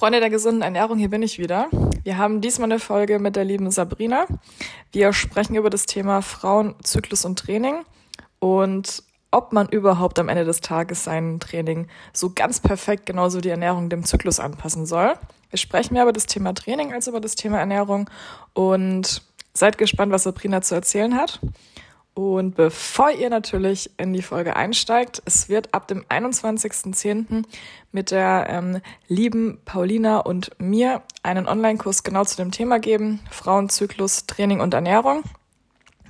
[0.00, 1.68] Freunde der gesunden Ernährung, hier bin ich wieder.
[2.04, 4.24] Wir haben diesmal eine Folge mit der lieben Sabrina.
[4.92, 7.84] Wir sprechen über das Thema Frauen, Zyklus und Training
[8.38, 13.50] und ob man überhaupt am Ende des Tages sein Training so ganz perfekt genauso die
[13.50, 15.12] Ernährung dem Zyklus anpassen soll.
[15.50, 18.08] Wir sprechen mehr über das Thema Training als über das Thema Ernährung
[18.54, 19.20] und
[19.52, 21.40] seid gespannt, was Sabrina zu erzählen hat.
[22.14, 27.44] Und bevor ihr natürlich in die Folge einsteigt, es wird ab dem 21.10.
[27.92, 33.20] mit der ähm, lieben Paulina und mir einen Online-Kurs genau zu dem Thema geben.
[33.30, 35.22] Frauenzyklus, Training und Ernährung.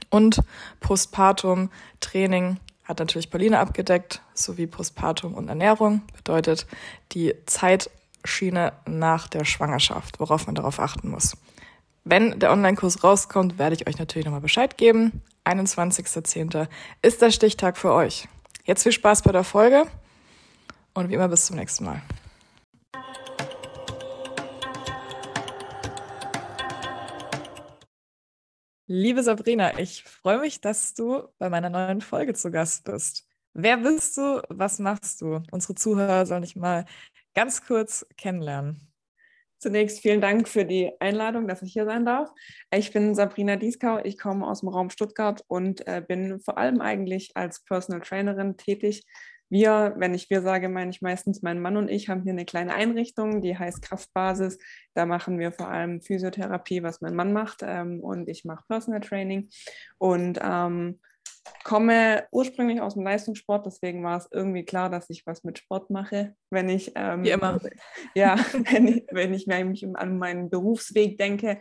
[0.09, 0.41] Und
[0.80, 6.02] Postpartum, Training hat natürlich Paulina abgedeckt, sowie Postpartum und Ernährung.
[6.16, 6.66] Bedeutet
[7.12, 11.37] die Zeitschiene nach der Schwangerschaft, worauf man darauf achten muss.
[12.05, 15.23] Wenn der Online-Kurs rauskommt, werde ich euch natürlich nochmal Bescheid geben.
[15.45, 16.69] 21.10.
[17.03, 18.29] ist der Stichtag für euch.
[18.65, 19.87] Jetzt viel Spaß bei der Folge
[20.95, 22.03] und wie immer bis zum nächsten Mal.
[28.87, 33.25] Liebe Sabrina, ich freue mich, dass du bei meiner neuen Folge zu Gast bist.
[33.52, 34.43] Wer bist du?
[34.49, 35.43] Was machst du?
[35.52, 36.87] Unsere Zuhörer sollen dich mal
[37.35, 38.90] ganz kurz kennenlernen.
[39.61, 42.30] Zunächst vielen Dank für die Einladung, dass ich hier sein darf.
[42.75, 46.80] Ich bin Sabrina Dieskau, ich komme aus dem Raum Stuttgart und äh, bin vor allem
[46.80, 49.05] eigentlich als Personal Trainerin tätig.
[49.51, 52.47] Wir, wenn ich wir sage, meine ich meistens mein Mann und ich, haben hier eine
[52.47, 54.59] kleine Einrichtung, die heißt Kraftbasis.
[54.95, 59.01] Da machen wir vor allem Physiotherapie, was mein Mann macht, ähm, und ich mache Personal
[59.01, 59.51] Training.
[59.99, 61.01] Und ähm,
[61.65, 65.91] komme ursprünglich aus dem Leistungssport, deswegen war es irgendwie klar, dass ich was mit Sport
[65.91, 66.34] mache.
[66.50, 67.60] Wenn ich, ähm, Wie immer.
[68.15, 68.37] Ja,
[68.71, 71.60] wenn ich, wenn ich mich an meinen Berufsweg denke.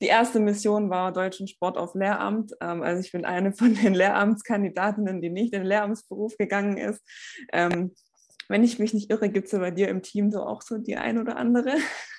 [0.00, 2.52] Die erste Mission war deutschen Sport auf Lehramt.
[2.60, 7.02] Ähm, also ich bin eine von den Lehramtskandidatinnen, die nicht in den Lehramtsberuf gegangen ist.
[7.52, 7.94] Ähm,
[8.48, 10.78] wenn ich mich nicht irre, gibt es ja bei dir im Team so auch so
[10.78, 11.74] die ein oder andere.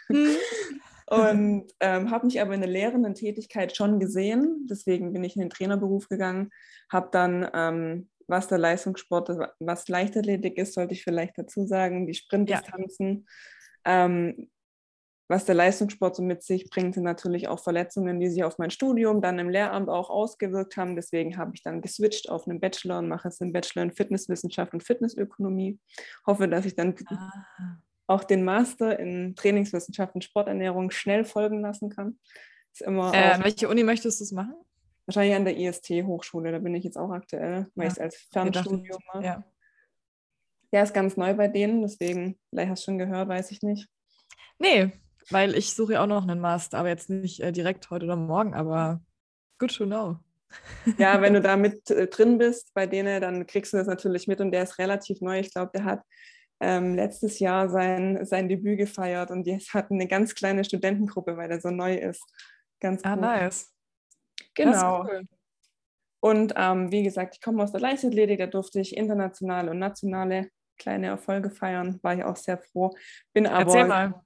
[0.09, 0.35] Mhm.
[1.11, 4.65] Und ähm, habe mich aber in der lehrenden Tätigkeit schon gesehen.
[4.69, 6.51] Deswegen bin ich in den Trainerberuf gegangen,
[6.89, 12.13] habe dann, ähm, was der Leistungssport, was Leichtathletik ist, sollte ich vielleicht dazu sagen, die
[12.13, 13.27] Sprintdistanzen.
[13.85, 14.05] Ja.
[14.05, 14.49] Ähm,
[15.27, 18.71] was der Leistungssport so mit sich bringt, sind natürlich auch Verletzungen, die sich auf mein
[18.71, 20.95] Studium, dann im Lehramt auch ausgewirkt haben.
[20.95, 24.73] Deswegen habe ich dann geswitcht auf einen Bachelor und mache jetzt einen Bachelor in Fitnesswissenschaft
[24.73, 25.77] und Fitnessökonomie.
[26.25, 27.77] Hoffe, dass ich dann ah
[28.11, 32.19] auch den Master in Trainingswissenschaften Sporternährung schnell folgen lassen kann.
[32.73, 34.55] Ist immer äh, an welche Uni möchtest du es machen?
[35.05, 37.87] Wahrscheinlich an der IST-Hochschule, da bin ich jetzt auch aktuell, weil ja.
[37.87, 39.25] ich es als Fernstudium mache.
[39.25, 39.43] Ja.
[40.71, 43.87] ja, ist ganz neu bei denen, deswegen, vielleicht hast du schon gehört, weiß ich nicht.
[44.59, 44.91] Nee,
[45.29, 48.15] weil ich suche ja auch noch einen Master, aber jetzt nicht äh, direkt heute oder
[48.15, 49.01] morgen, aber
[49.57, 50.17] good to know.
[50.97, 54.27] ja, wenn du da mit äh, drin bist bei denen, dann kriegst du das natürlich
[54.27, 55.39] mit und der ist relativ neu.
[55.39, 56.01] Ich glaube, der hat
[56.61, 61.51] ähm, letztes Jahr sein, sein Debüt gefeiert und jetzt hatten eine ganz kleine Studentengruppe, weil
[61.51, 62.23] er so neu ist.
[62.79, 63.23] Ganz ah, cool.
[63.23, 63.73] Ah, nice.
[64.55, 65.03] Genau.
[65.03, 65.23] Cool.
[66.23, 70.49] Und ähm, wie gesagt, ich komme aus der Leichtathletik, da durfte ich internationale und nationale
[70.77, 72.91] kleine Erfolge feiern, war ich auch sehr froh.
[73.33, 74.21] Bin aber, Erzähl mal.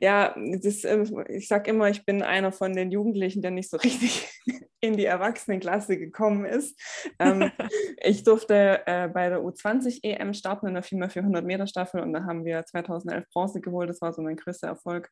[0.00, 3.76] Ja, das, ähm, ich sage immer, ich bin einer von den Jugendlichen, der nicht so
[3.76, 4.28] richtig
[4.80, 6.80] in die Erwachsenenklasse gekommen ist.
[7.18, 7.50] Ähm,
[8.02, 12.24] ich durfte äh, bei der U20 EM starten in der 4x400 Meter Staffel und da
[12.24, 13.88] haben wir 2011 Bronze geholt.
[13.88, 15.10] Das war so mein größter Erfolg.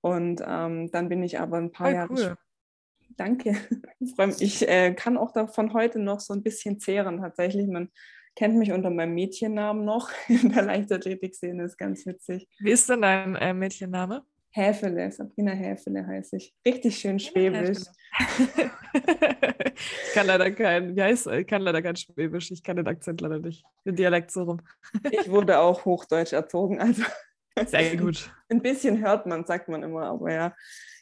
[0.00, 2.12] Und ähm, dann bin ich aber ein paar Voll Jahre.
[2.12, 2.36] Cool.
[3.16, 3.56] Danke.
[4.38, 7.66] Ich äh, kann auch davon heute noch so ein bisschen zehren tatsächlich.
[7.68, 7.90] Man
[8.36, 12.48] kennt mich unter meinem Mädchennamen noch in der Leichtathletik-Szene, ist ganz witzig.
[12.58, 14.24] Wie ist denn dein äh, Mädchenname?
[14.50, 16.54] Häfele, Sabrina Häfele heiße ich.
[16.64, 17.78] Richtig schön schwäbisch.
[18.54, 23.20] ich kann leider kein, wie heißt, ich kann leider kein Schwäbisch, ich kann den Akzent
[23.20, 24.60] leider nicht, den Dialekt so rum.
[25.10, 27.02] ich wurde auch Hochdeutsch erzogen, also
[27.66, 28.30] sehr gut.
[28.48, 30.54] Ein bisschen hört man, sagt man immer, aber ja,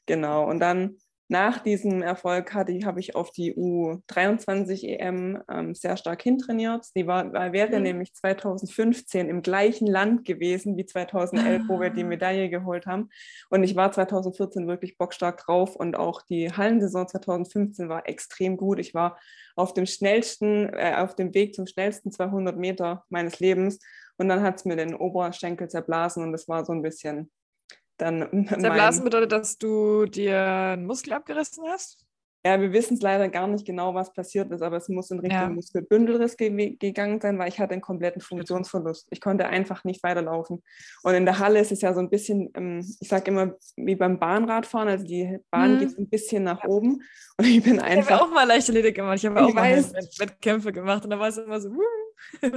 [0.06, 0.48] genau.
[0.48, 0.96] Und dann
[1.32, 6.86] nach diesem Erfolg hatte, habe ich auf die U23 EM ähm, sehr stark hintrainiert.
[6.94, 7.82] Die war, wäre mhm.
[7.82, 11.64] nämlich 2015 im gleichen Land gewesen wie 2011, ah.
[11.68, 12.06] wo wir die ah.
[12.06, 13.08] Medaille geholt haben.
[13.48, 18.78] Und ich war 2014 wirklich bockstark drauf und auch die Hallensaison 2015 war extrem gut.
[18.78, 19.18] Ich war
[19.56, 23.78] auf dem schnellsten, äh, auf dem Weg zum schnellsten 200 Meter meines Lebens.
[24.18, 27.30] Und dann hat es mir den Oberschenkel zerblasen und das war so ein bisschen
[27.98, 28.46] dann.
[28.48, 32.06] Zerblasen bedeutet, dass du dir einen Muskel abgerissen hast?
[32.44, 35.20] Ja, wir wissen es leider gar nicht genau, was passiert ist, aber es muss in
[35.20, 35.48] Richtung ja.
[35.48, 39.06] Muskelbündelriss ge gegangen sein, weil ich hatte einen kompletten Funktionsverlust.
[39.10, 40.60] Ich konnte einfach nicht weiterlaufen.
[41.04, 43.94] Und in der Halle ist es ja so ein bisschen, ähm, ich sage immer, wie
[43.94, 45.78] beim Bahnradfahren, also die Bahn hm.
[45.78, 47.02] geht ein bisschen nach oben
[47.36, 48.10] und ich bin einfach...
[48.10, 51.20] Ich habe auch mal Leichtathletik gemacht, ich habe auch weiß, mal Wettkämpfe gemacht und da
[51.20, 51.70] war es immer so...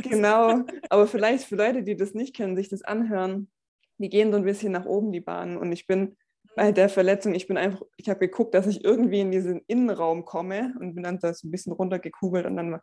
[0.02, 3.50] genau, aber vielleicht für Leute, die das nicht kennen, sich das anhören,
[3.98, 5.58] die gehen so ein bisschen nach oben, die Bahnen.
[5.58, 6.18] Und ich bin
[6.56, 10.26] bei der Verletzung, ich bin einfach, ich habe geguckt, dass ich irgendwie in diesen Innenraum
[10.26, 12.80] komme und bin dann da so ein bisschen runtergekugelt und dann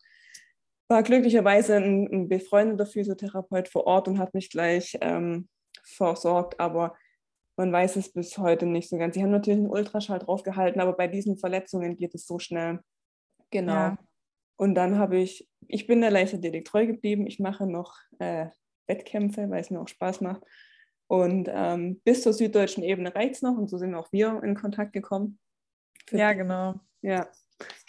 [0.88, 5.48] war glücklicherweise ein, ein befreundeter Physiotherapeut vor Ort und hat mich gleich ähm,
[5.84, 6.94] versorgt, aber
[7.56, 9.14] man weiß es bis heute nicht so ganz.
[9.14, 12.80] Sie haben natürlich einen Ultraschall draufgehalten, aber bei diesen Verletzungen geht es so schnell.
[13.50, 13.72] Genau.
[13.72, 13.98] Ja.
[14.56, 17.26] Und dann habe ich, ich bin der Leichtathletik treu geblieben.
[17.26, 18.46] Ich mache noch äh,
[18.86, 20.42] Wettkämpfe, weil es mir auch Spaß macht.
[21.12, 24.54] Und ähm, bis zur süddeutschen Ebene reicht es noch und so sind auch wir in
[24.54, 25.38] Kontakt gekommen.
[26.10, 26.80] ja, genau.
[27.02, 27.28] Ja,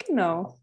[0.06, 0.58] genau.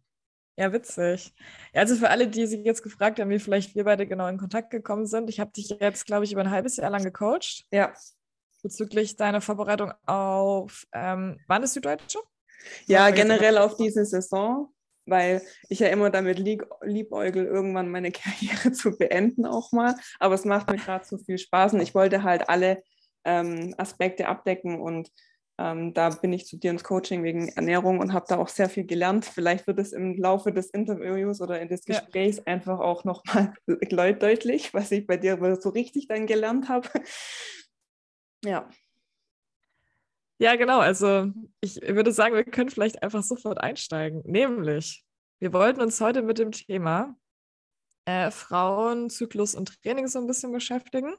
[0.58, 1.34] Ja, witzig.
[1.74, 4.38] Ja, also für alle, die sich jetzt gefragt haben, wie vielleicht wir beide genau in
[4.38, 7.66] Kontakt gekommen sind, ich habe dich jetzt, glaube ich, über ein halbes Jahr lang gecoacht.
[7.72, 7.94] Ja.
[8.62, 12.20] Bezüglich deiner Vorbereitung auf, ähm, wann ist Süddeutsche?
[12.86, 14.72] Ja, generell auf diese Saison,
[15.06, 19.96] weil ich ja immer damit lieb, liebäugel, irgendwann meine Karriere zu beenden auch mal.
[20.20, 22.84] Aber es macht mir gerade so viel Spaß und ich wollte halt alle
[23.26, 25.12] ähm, Aspekte abdecken und
[25.62, 28.70] ähm, da bin ich zu dir ins Coaching wegen Ernährung und habe da auch sehr
[28.70, 29.26] viel gelernt.
[29.26, 32.44] Vielleicht wird es im Laufe des Interviews oder des Gesprächs ja.
[32.46, 36.90] einfach auch nochmal deutlich, was ich bei dir so richtig dann gelernt habe.
[38.44, 38.70] Ja.
[40.42, 40.80] Ja, genau.
[40.80, 44.24] Also ich würde sagen, wir können vielleicht einfach sofort einsteigen.
[44.26, 45.06] Nämlich,
[45.40, 47.16] wir wollten uns heute mit dem Thema
[48.06, 51.14] äh, Frauen, Zyklus und Training so ein bisschen beschäftigen.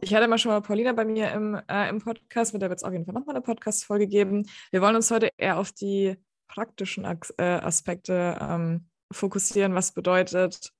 [0.00, 2.78] Ich hatte mal schon mal Paulina bei mir im, äh, im Podcast, mit der wird
[2.78, 4.48] es auf jeden Fall nochmal eine Podcast-Folge geben.
[4.70, 6.14] Wir wollen uns heute eher auf die
[6.46, 10.70] praktischen As äh, Aspekte ähm, fokussieren, was bedeutet,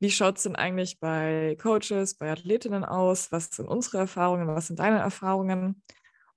[0.00, 3.32] wie schaut es denn eigentlich bei Coaches, bei Athletinnen aus?
[3.32, 4.48] Was sind unsere Erfahrungen?
[4.48, 5.82] Was sind deine Erfahrungen?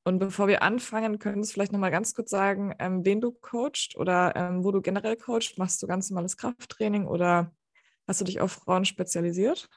[0.06, 3.98] Und bevor wir anfangen, könntest du vielleicht nochmal ganz kurz sagen, ähm, wen du coachst
[3.98, 5.58] oder ähm, wo du generell coachst.
[5.58, 7.52] Machst du ganz normales Krafttraining oder
[8.08, 9.68] hast du dich auf Frauen spezialisiert?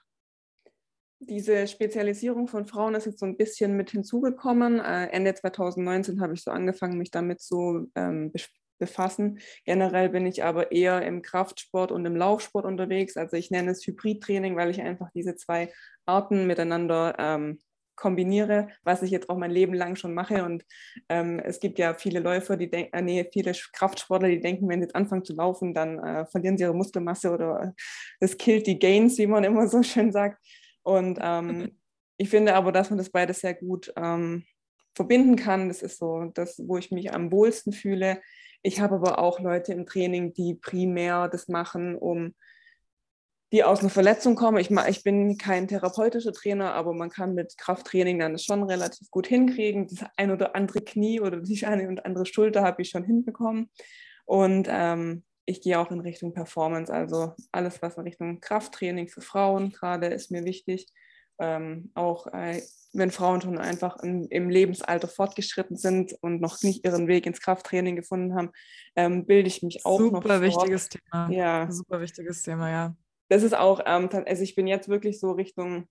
[1.20, 4.78] diese Spezialisierung von Frauen ist jetzt so ein bisschen mit hinzugekommen.
[4.80, 8.32] Äh, Ende 2019 habe ich so angefangen, mich damit zu ähm,
[8.78, 9.40] befassen.
[9.64, 13.16] Generell bin ich aber eher im Kraftsport und im Laufsport unterwegs.
[13.16, 15.72] Also ich nenne es Hybridtraining, weil ich einfach diese zwei
[16.06, 17.60] Arten miteinander ähm,
[17.98, 20.44] kombiniere, was ich jetzt auch mein Leben lang schon mache.
[20.44, 20.64] Und
[21.08, 24.80] ähm, es gibt ja viele Läufer, die denken, äh, nee, viele Kraftsportler, die denken, wenn
[24.80, 27.74] sie jetzt anfangen zu laufen, dann äh, verlieren sie ihre Muskelmasse oder
[28.20, 30.42] es killt die Gains, wie man immer so schön sagt.
[30.82, 31.78] Und ähm,
[32.16, 34.44] ich finde aber, dass man das beides sehr gut ähm,
[34.94, 35.68] verbinden kann.
[35.68, 38.20] Das ist so das, wo ich mich am wohlsten fühle.
[38.62, 42.34] Ich habe aber auch Leute im Training, die primär das machen, um
[43.52, 44.58] die aus einer Verletzung kommen.
[44.58, 49.10] Ich, ich bin kein therapeutischer Trainer, aber man kann mit Krafttraining dann das schon relativ
[49.10, 49.88] gut hinkriegen.
[49.88, 53.70] Das ein oder andere Knie oder die eine und andere Schulter habe ich schon hinbekommen.
[54.26, 59.22] Und ähm, ich gehe auch in Richtung Performance, also alles, was in Richtung Krafttraining für
[59.22, 60.86] Frauen gerade ist mir wichtig.
[61.38, 62.60] Ähm, auch äh,
[62.92, 67.40] wenn Frauen schon einfach in, im Lebensalter fortgeschritten sind und noch nicht ihren Weg ins
[67.40, 68.50] Krafttraining gefunden haben,
[68.96, 70.22] ähm, bilde ich mich auch Super noch.
[70.22, 71.30] Super wichtiges Thema.
[71.30, 71.70] Ja.
[71.70, 72.96] Super wichtiges Thema, ja.
[73.28, 75.88] Das ist auch, ähm, also ich bin jetzt wirklich so Richtung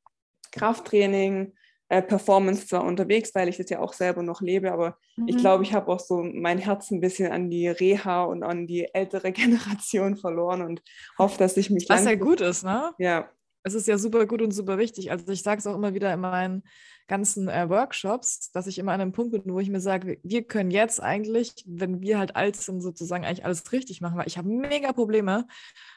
[0.52, 1.54] Krafttraining,
[1.90, 5.30] äh, Performance zwar unterwegs, weil ich das ja auch selber noch lebe, aber mhm.
[5.30, 8.68] ich glaube, ich habe auch so mein Herz ein bisschen an die Reha und an
[8.68, 10.82] die ältere Generation verloren und
[11.18, 11.88] hoffe, dass ich mich.
[11.90, 12.94] Was ja gut ist, ne?
[12.98, 13.30] Ja.
[13.64, 15.12] Es ist ja super gut und super wichtig.
[15.12, 16.64] Also ich sage es auch immer wieder in meinen
[17.08, 20.44] ganzen äh, Workshops, dass ich immer an einem Punkt bin, wo ich mir sage, wir
[20.44, 24.38] können jetzt eigentlich, wenn wir halt alt sind, sozusagen eigentlich alles richtig machen, weil ich
[24.38, 25.48] habe mega Probleme,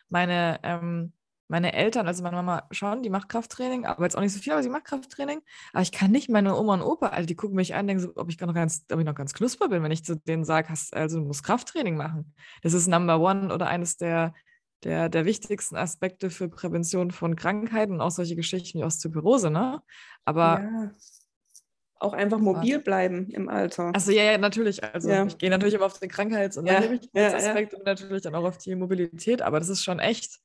[0.09, 1.13] meine ähm,
[1.51, 4.53] meine Eltern, also meine Mama schon, die macht Krafttraining, aber jetzt auch nicht so viel,
[4.53, 5.41] aber sie macht Krafttraining.
[5.73, 8.13] Aber ich kann nicht meine Oma und Opa, also die gucken mich an, denken so,
[8.15, 10.73] ob ich noch ganz, ob ich noch ganz knusper bin, wenn ich zu denen sage,
[10.93, 12.35] also du musst Krafttraining machen.
[12.63, 14.33] Das ist Number One oder eines der,
[14.85, 19.83] der, der wichtigsten Aspekte für Prävention von Krankheiten und auch solche Geschichten wie Osteoporose, ne?
[20.25, 20.91] Aber ja.
[21.99, 23.91] auch einfach mobil bleiben im Alter.
[23.93, 24.85] Also ja, ja, natürlich.
[24.85, 25.27] Also ja.
[25.27, 26.81] ich gehe natürlich immer auf den Krankheits- und ja.
[27.35, 30.39] Aspekt und natürlich dann auch auf die Mobilität, aber das ist schon echt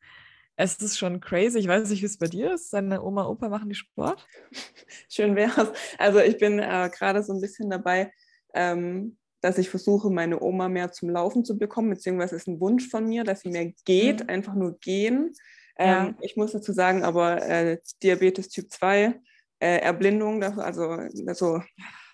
[0.57, 1.59] es ist schon crazy.
[1.59, 2.71] Ich weiß nicht, wie es bei dir ist.
[2.73, 4.25] Deine Oma und Opa machen die Sport?
[5.09, 5.69] Schön wäre es.
[5.97, 8.11] Also ich bin äh, gerade so ein bisschen dabei,
[8.53, 12.89] ähm, dass ich versuche, meine Oma mehr zum Laufen zu bekommen, beziehungsweise ist ein Wunsch
[12.89, 14.29] von mir, dass sie mehr geht, mhm.
[14.29, 15.33] einfach nur gehen.
[15.77, 16.15] Ähm, ja.
[16.21, 19.19] Ich muss dazu sagen, aber äh, Diabetes Typ 2,
[19.59, 20.83] äh, Erblindung, also,
[21.27, 21.61] also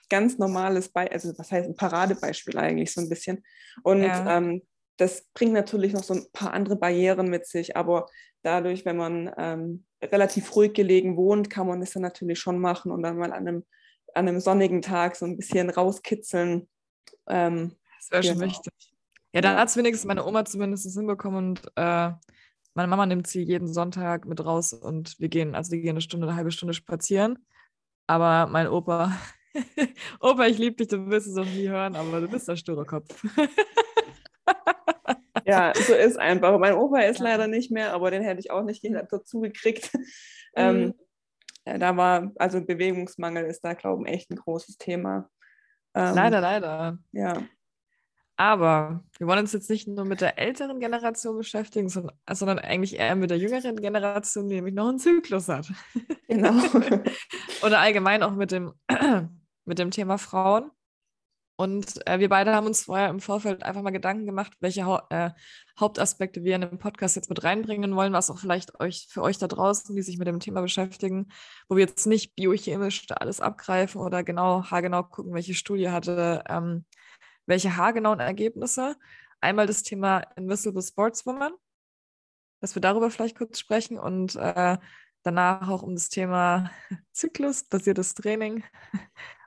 [0.10, 3.44] ganz normales Beispiel, also was heißt ein Paradebeispiel eigentlich so ein bisschen.
[3.84, 4.38] Und ja.
[4.38, 4.64] ähm,
[4.98, 8.08] das bringt natürlich noch so ein paar andere Barrieren mit sich, aber
[8.44, 12.92] dadurch, wenn man ähm, relativ ruhig gelegen wohnt, kann man das dann natürlich schon machen
[12.92, 13.66] und dann mal an einem,
[14.14, 16.68] an einem sonnigen Tag so ein bisschen rauskitzeln.
[17.28, 18.52] Ähm, das wäre schon genau.
[18.52, 18.74] wichtig.
[19.34, 22.12] Ja, da hat es wenigstens meine Oma zumindest hinbekommen und äh,
[22.74, 26.02] meine Mama nimmt sie jeden Sonntag mit raus und wir gehen, also wir gehen eine
[26.02, 27.46] Stunde, eine halbe Stunde spazieren.
[28.08, 29.18] Aber mein Opa,
[30.20, 32.86] Opa, ich liebe dich, du wirst es auch nie hören, aber du bist der sture
[32.86, 33.24] Kopf.
[35.46, 36.58] ja, so ist einfach.
[36.60, 39.92] Mein Opa ist leider nicht mehr, aber den hätte ich auch nicht dazu gekriegt.
[40.56, 40.94] Mhm.
[41.66, 45.30] Ähm, da war, also Bewegungsmangel ist da, glaube ich, echt ein großes Thema.
[45.94, 46.98] Ähm, leider, leider.
[47.12, 47.44] Ja.
[48.38, 52.98] Aber wir wollen uns jetzt nicht nur mit der älteren Generation beschäftigen, sondern, sondern eigentlich
[52.98, 55.72] eher mit der jüngeren Generation, die nämlich noch einen Zyklus hat.
[56.28, 56.50] Genau.
[57.64, 58.74] Oder allgemein auch mit dem,
[59.66, 60.72] mit dem Thema Frauen.
[61.62, 65.06] Und äh, wir beide haben uns vorher im Vorfeld einfach mal Gedanken gemacht, welche ha
[65.12, 65.30] äh,
[65.80, 69.38] Hauptaspekte wir in den Podcast jetzt mit reinbringen wollen, was auch vielleicht euch für euch
[69.38, 71.28] da draußen, die sich mit dem Thema beschäftigen,
[71.70, 76.84] wo wir jetzt nicht biochemisch alles abgreifen oder genau haargenau gucken, welche Studie hatte, ähm,
[77.46, 78.96] welche haargenauen Ergebnisse.
[79.40, 81.54] Einmal das Thema Invisible Sportswoman,
[82.60, 84.80] dass wir darüber vielleicht kurz sprechen und äh,
[85.22, 86.72] danach auch um das Thema
[87.12, 88.64] Zyklus, basiertes Training,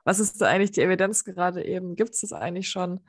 [0.04, 1.96] was ist da eigentlich die Evidenz gerade eben?
[1.96, 3.00] Gibt es das eigentlich schon?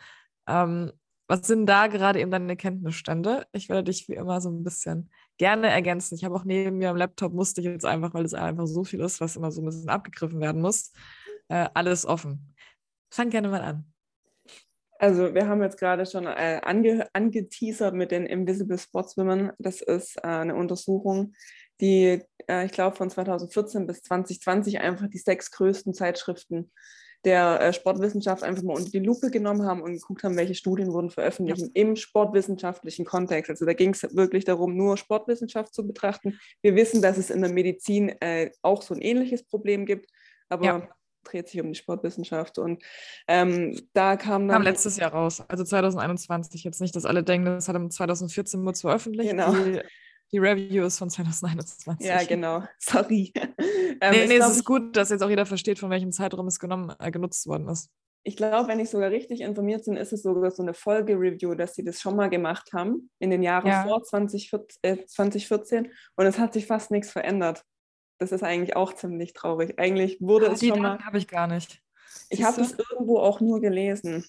[0.48, 0.92] Ähm,
[1.28, 3.48] was sind da gerade eben deine Kenntnisstände?
[3.52, 6.16] Ich werde dich wie immer so ein bisschen gerne ergänzen.
[6.16, 8.84] Ich habe auch neben mir am Laptop, musste ich jetzt einfach, weil es einfach so
[8.84, 10.94] viel ist, was immer so ein bisschen abgegriffen werden muss,
[11.50, 12.54] äh, alles offen.
[13.12, 13.92] Fang gerne mal an.
[15.00, 19.52] Also wir haben jetzt gerade schon äh, ange angeteasert mit den Invisible Sportswomen.
[19.60, 21.34] Das ist äh, eine Untersuchung,
[21.82, 26.72] die, äh, ich glaube, von 2014 bis 2020 einfach die sechs größten Zeitschriften
[27.26, 30.94] der äh, Sportwissenschaft einfach mal unter die Lupe genommen haben und geguckt haben, welche Studien
[30.94, 31.68] wurden veröffentlicht ja.
[31.74, 33.50] im sportwissenschaftlichen Kontext.
[33.50, 36.40] Also da ging es wirklich darum, nur Sportwissenschaft zu betrachten.
[36.62, 40.12] Wir wissen, dass es in der Medizin äh, auch so ein ähnliches Problem gibt,
[40.50, 40.88] aber ja.
[41.24, 42.60] dreht sich um die Sportwissenschaft.
[42.60, 42.84] Und
[43.28, 44.58] ähm, da kam dann.
[44.58, 46.64] Kam letztes Jahr raus, also 2021.
[46.64, 49.32] Jetzt nicht, dass alle denken, das hat im 2014 nur veröffentlicht.
[49.32, 49.52] Genau.
[49.52, 49.82] Die
[50.32, 52.06] die Review ist von 2021.
[52.06, 52.64] Ja, genau.
[52.80, 53.32] Sorry.
[53.36, 53.54] ähm,
[54.12, 56.60] nee, nee, glaub, es ist gut, dass jetzt auch jeder versteht, von welchem Zeitraum es
[56.60, 57.90] genommen, äh, genutzt worden ist.
[58.28, 61.76] Ich glaube, wenn ich sogar richtig informiert bin, ist es sogar so eine Folge-Review, dass
[61.76, 63.84] sie das schon mal gemacht haben in den Jahren ja.
[63.84, 67.64] vor 2014, äh, 2014 und es hat sich fast nichts verändert.
[68.18, 69.78] Das ist eigentlich auch ziemlich traurig.
[69.78, 70.98] Eigentlich wurde Ach, es schon mal.
[71.06, 71.82] habe ich gar nicht.
[72.30, 74.26] Ich habe es irgendwo auch nur gelesen.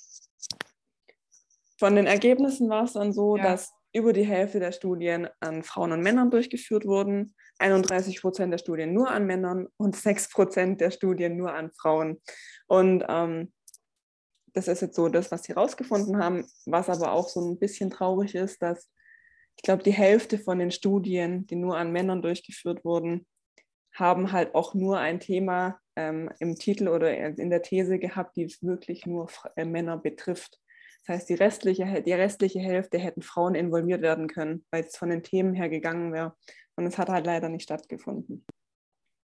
[1.79, 3.45] Von den Ergebnissen war es dann so, ja.
[3.45, 8.59] dass über die Hälfte der Studien an Frauen und Männern durchgeführt wurden, 31 Prozent der
[8.59, 12.21] Studien nur an Männern und 6 Prozent der Studien nur an Frauen.
[12.66, 13.52] Und ähm,
[14.52, 17.90] das ist jetzt so das, was sie herausgefunden haben, was aber auch so ein bisschen
[17.90, 18.90] traurig ist, dass
[19.57, 23.26] ich glaube, die Hälfte von den Studien, die nur an Männern durchgeführt wurden,
[23.95, 28.55] haben halt auch nur ein Thema ähm, im Titel oder in der These gehabt, die
[28.61, 30.61] wirklich nur äh, Männer betrifft.
[31.07, 35.09] Das heißt, die restliche, die restliche Hälfte hätten Frauen involviert werden können, weil es von
[35.09, 36.37] den Themen her gegangen wäre.
[36.75, 38.45] Und es hat halt leider nicht stattgefunden.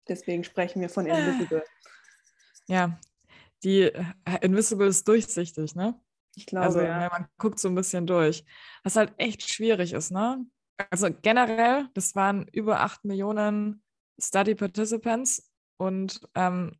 [0.08, 1.62] Deswegen sprechen wir von Invisible.
[2.68, 2.98] Ja,
[3.62, 4.04] die äh,
[4.40, 6.00] Invisible ist durchsichtig, ne?
[6.34, 7.08] Ich glaube, also, ja.
[7.10, 8.44] man guckt so ein bisschen durch.
[8.82, 10.44] Was halt echt schwierig ist, ne?
[10.90, 13.82] Also generell, das waren über 8 Millionen
[14.20, 16.72] Study Participants und ähm,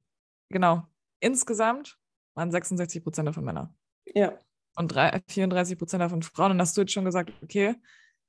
[0.50, 0.86] genau,
[1.20, 1.98] insgesamt
[2.34, 3.74] waren 66 Prozent davon Männer.
[4.06, 4.38] Ja
[4.76, 6.52] und 34 Prozent davon Frauen.
[6.52, 7.74] Und hast du jetzt schon gesagt, okay,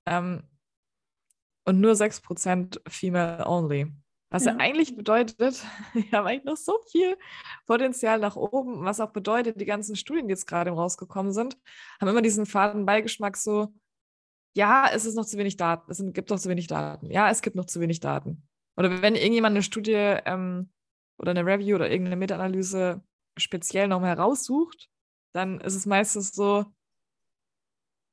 [0.05, 0.43] ähm,
[1.65, 3.91] und nur 6 Prozent female only.
[4.29, 4.51] Was ja.
[4.53, 4.57] ja.
[4.57, 5.63] eigentlich bedeutet,
[5.93, 7.17] wir haben eigentlich noch so viel
[7.65, 11.57] Potenzial nach oben, was auch bedeutet, die ganzen Studien, die jetzt gerade rausgekommen sind,
[11.99, 13.73] haben immer diesen faden Beigeschmack so,
[14.55, 17.41] ja, es ist noch zu wenig Daten, es gibt noch zu wenig Daten, ja, es
[17.41, 18.47] gibt noch zu wenig Daten.
[18.75, 20.71] Oder wenn irgendjemand eine Studie ähm,
[21.17, 23.01] oder eine Review oder irgendeine Meta-Analyse
[23.37, 24.89] speziell nochmal heraussucht,
[25.37, 26.65] dann ist es meistens so,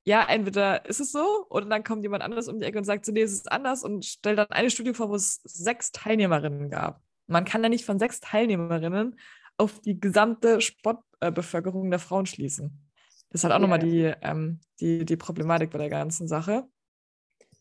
[0.06, 3.06] ja, entweder ist es so oder dann kommt jemand anders um die Ecke und sagt
[3.06, 6.70] so, nee, es ist anders und stellt dann eine Studie vor, wo es sechs Teilnehmerinnen
[6.70, 7.00] gab.
[7.26, 9.18] Man kann ja nicht von sechs Teilnehmerinnen
[9.56, 12.90] auf die gesamte Sportbevölkerung der Frauen schließen.
[13.30, 13.62] Das ist halt auch ja.
[13.62, 16.68] nochmal die, ähm, die, die Problematik bei der ganzen Sache.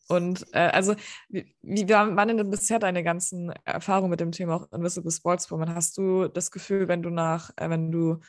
[0.08, 0.94] Und äh, also,
[1.30, 5.74] wie, wie waren denn bisher deine ganzen Erfahrungen mit dem Thema auch Invisible Sportswoman?
[5.74, 8.20] Hast du das Gefühl, wenn du nach, äh, wenn du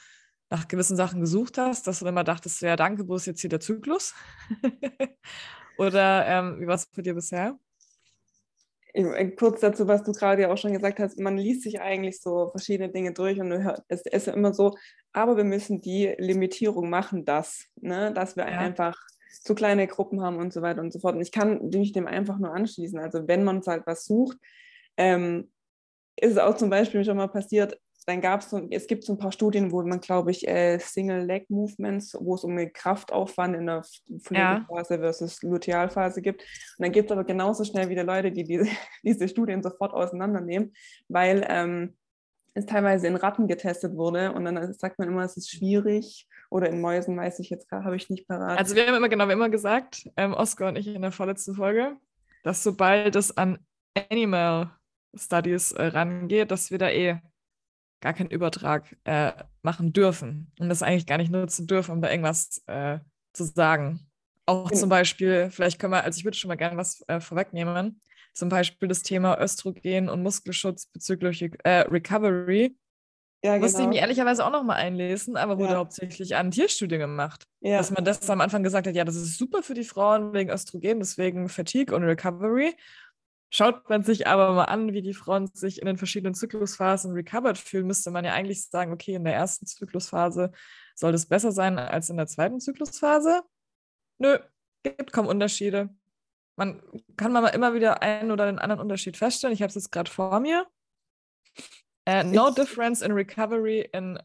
[0.55, 3.49] nach gewissen Sachen gesucht hast, dass du immer dachtest, ja, danke, wo ist jetzt hier
[3.49, 4.13] der Zyklus?
[5.77, 7.59] Oder ähm, wie war es für dir bisher?
[8.93, 12.21] Äh, kurz dazu, was du gerade ja auch schon gesagt hast, man liest sich eigentlich
[12.21, 14.77] so verschiedene Dinge durch und hört, es ist ja immer so,
[15.11, 18.57] aber wir müssen die Limitierung machen, dass, ne, dass wir ja.
[18.57, 18.95] einfach
[19.29, 21.15] zu kleine Gruppen haben und so weiter und so fort.
[21.15, 22.97] Und ich kann mich dem einfach nur anschließen.
[22.97, 24.37] Also wenn man halt was sucht,
[24.95, 25.51] ähm,
[26.15, 29.13] ist es auch zum Beispiel schon mal passiert, dann gab es so, es gibt so
[29.13, 33.65] ein paar Studien, wo man, glaube ich, äh, Single-Leg-Movements, wo es um den Kraftaufwand in
[33.65, 33.83] der
[34.21, 34.99] Pflegephase ja.
[34.99, 36.41] versus Lutealphase gibt.
[36.41, 38.67] Und dann gibt es aber genauso schnell wieder Leute, die diese,
[39.03, 40.73] diese Studien sofort auseinandernehmen,
[41.07, 41.95] weil ähm,
[42.53, 46.69] es teilweise in Ratten getestet wurde und dann sagt man immer, es ist schwierig oder
[46.69, 48.57] in Mäusen weiß ich jetzt gerade, habe ich nicht parat.
[48.57, 51.11] Also wir haben immer genau, wir haben immer gesagt, ähm, Oscar und ich in der
[51.11, 51.97] vorletzten Folge,
[52.43, 53.59] dass sobald es an
[54.09, 54.71] Animal
[55.15, 57.19] Studies äh, rangeht, dass wir da eh
[58.05, 59.31] gar keinen Übertrag äh,
[59.63, 62.99] machen dürfen und das eigentlich gar nicht nutzen dürfen, um da irgendwas äh,
[63.33, 63.99] zu sagen.
[64.45, 67.99] Auch zum Beispiel, vielleicht können wir, also ich würde schon mal gerne was äh, vorwegnehmen,
[68.35, 72.77] zum Beispiel das Thema Östrogen und Muskelschutz bezüglich äh, Recovery.
[73.43, 73.65] Ja, genau.
[73.65, 75.79] Musste ich mich ehrlicherweise auch noch mal einlesen, aber wurde ja.
[75.79, 77.47] hauptsächlich an Tierstudien gemacht.
[77.61, 77.77] Ja.
[77.77, 80.51] Dass man das am Anfang gesagt hat, ja, das ist super für die Frauen wegen
[80.51, 82.75] Östrogen, deswegen Fatigue und Recovery.
[83.55, 87.57] Schaut man sich aber mal an, wie die Frauen sich in den verschiedenen Zyklusphasen recovered
[87.57, 90.51] fühlen, müsste man ja eigentlich sagen, okay, in der ersten Zyklusphase
[90.93, 93.43] soll das besser sein als in der zweiten Zyklusphase.
[94.17, 94.39] Nö,
[94.83, 95.89] gibt kaum Unterschiede.
[96.57, 96.81] Man
[97.15, 99.53] kann mal immer wieder einen oder den anderen Unterschied feststellen.
[99.53, 100.67] Ich habe es jetzt gerade vor mir.
[102.09, 104.19] Uh, no difference in recovery in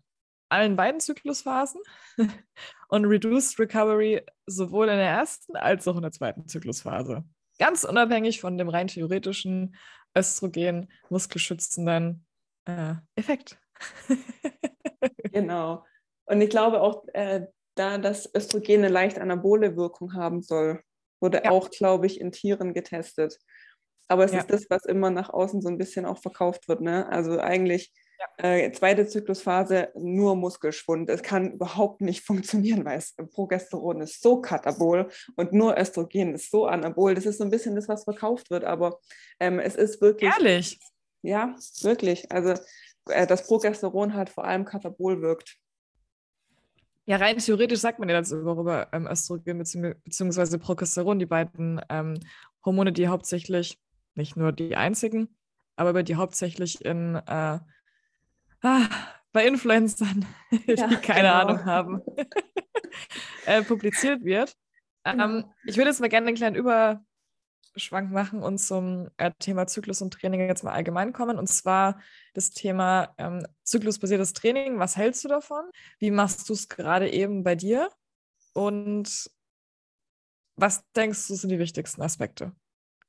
[0.48, 1.80] allen beiden Zyklusphasen
[2.88, 7.22] und reduced recovery sowohl in der ersten als auch in der zweiten Zyklusphase.
[7.60, 9.76] Ganz unabhängig von dem rein theoretischen
[10.16, 12.24] Östrogen muskelschützenden
[12.64, 13.60] äh, Effekt.
[15.30, 15.84] genau.
[16.24, 17.42] Und ich glaube auch, äh,
[17.74, 20.82] da das Östrogen eine leicht anabole Wirkung haben soll,
[21.20, 21.50] wurde ja.
[21.50, 23.38] auch, glaube ich, in Tieren getestet.
[24.08, 24.38] Aber es ja.
[24.38, 26.80] ist das, was immer nach außen so ein bisschen auch verkauft wird.
[26.80, 27.06] Ne?
[27.10, 27.92] Also eigentlich.
[28.38, 31.08] Äh, zweite Zyklusphase nur Muskelschwund.
[31.10, 36.50] Es kann überhaupt nicht funktionieren, weil es, Progesteron ist so katabol und nur Östrogen ist
[36.50, 37.14] so anabol.
[37.14, 38.64] Das ist so ein bisschen das, was verkauft wird.
[38.64, 38.98] Aber
[39.38, 40.30] ähm, es ist wirklich.
[40.30, 40.78] Ehrlich?
[41.22, 42.30] Ja, wirklich.
[42.32, 42.54] Also
[43.08, 45.56] äh, das Progesteron halt vor allem katabol wirkt.
[47.06, 50.58] Ja, rein theoretisch sagt man ja dazu über ähm, Östrogen bzw.
[50.58, 52.20] Progesteron, die beiden ähm,
[52.64, 53.78] Hormone, die hauptsächlich,
[54.14, 55.34] nicht nur die einzigen,
[55.76, 57.58] aber die hauptsächlich in äh,
[58.62, 58.88] ah,
[59.32, 61.34] bei Influencern, die ja, keine genau.
[61.34, 62.02] Ahnung haben,
[63.46, 64.56] äh, publiziert wird.
[65.04, 65.24] Genau.
[65.24, 67.02] Ähm, ich würde jetzt mal gerne einen kleinen Über
[67.76, 71.38] Schwank machen und zum äh, Thema Zyklus und Training jetzt mal allgemein kommen.
[71.38, 72.00] Und zwar
[72.34, 74.78] das Thema ähm, zyklusbasiertes Training.
[74.78, 75.64] Was hältst du davon?
[75.98, 77.88] Wie machst du es gerade eben bei dir?
[78.52, 79.30] Und
[80.56, 82.52] was denkst du sind die wichtigsten Aspekte?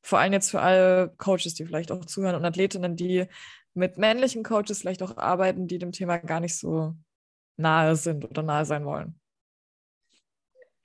[0.02, 3.28] Vor allem jetzt für alle Coaches, die vielleicht auch zuhören und Athletinnen, die
[3.74, 6.96] mit männlichen Coaches vielleicht auch arbeiten, die dem Thema gar nicht so
[7.58, 9.22] nahe sind oder nahe sein wollen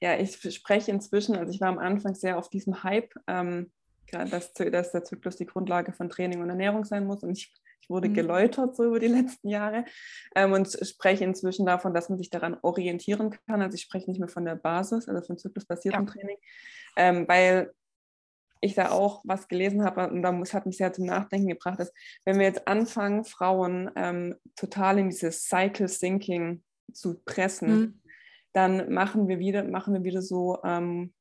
[0.01, 3.71] ja, ich spreche inzwischen, also ich war am Anfang sehr auf diesem Hype, ähm,
[4.11, 7.23] dass, dass der Zyklus die Grundlage von Training und Ernährung sein muss.
[7.23, 8.15] Und ich, ich wurde mhm.
[8.15, 9.85] geläutert so über die letzten Jahre
[10.35, 13.63] ähm, und spreche inzwischen davon, dass man sich daran orientieren kann.
[13.63, 16.13] Also ich spreche nicht mehr von der Basis, also von zyklusbasiertem ja.
[16.13, 16.37] Training,
[16.97, 17.73] ähm, weil
[18.61, 21.81] ich da auch was gelesen habe und da muss, hat mich sehr zum Nachdenken gebracht,
[21.81, 21.93] dass
[22.25, 28.01] wenn wir jetzt anfangen, Frauen ähm, total in dieses Cycle Thinking zu pressen, mhm
[28.57, 31.13] dann machen wir wieder, machen wir wieder so ähm,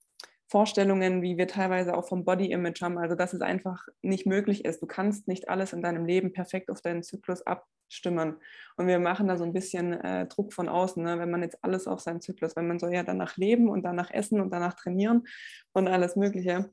[0.47, 4.63] Vorstellungen, wie wir teilweise auch vom Body Image haben, also dass es einfach nicht möglich
[4.63, 4.81] ist.
[4.81, 8.37] Du kannst nicht alles in deinem Leben perfekt auf deinen Zyklus abstimmen.
[8.77, 11.19] Und wir machen da so ein bisschen äh, Druck von außen, ne?
[11.19, 14.11] wenn man jetzt alles auf seinen Zyklus, weil man soll ja danach leben und danach
[14.11, 15.27] essen und danach trainieren
[15.73, 16.69] und alles Mögliche.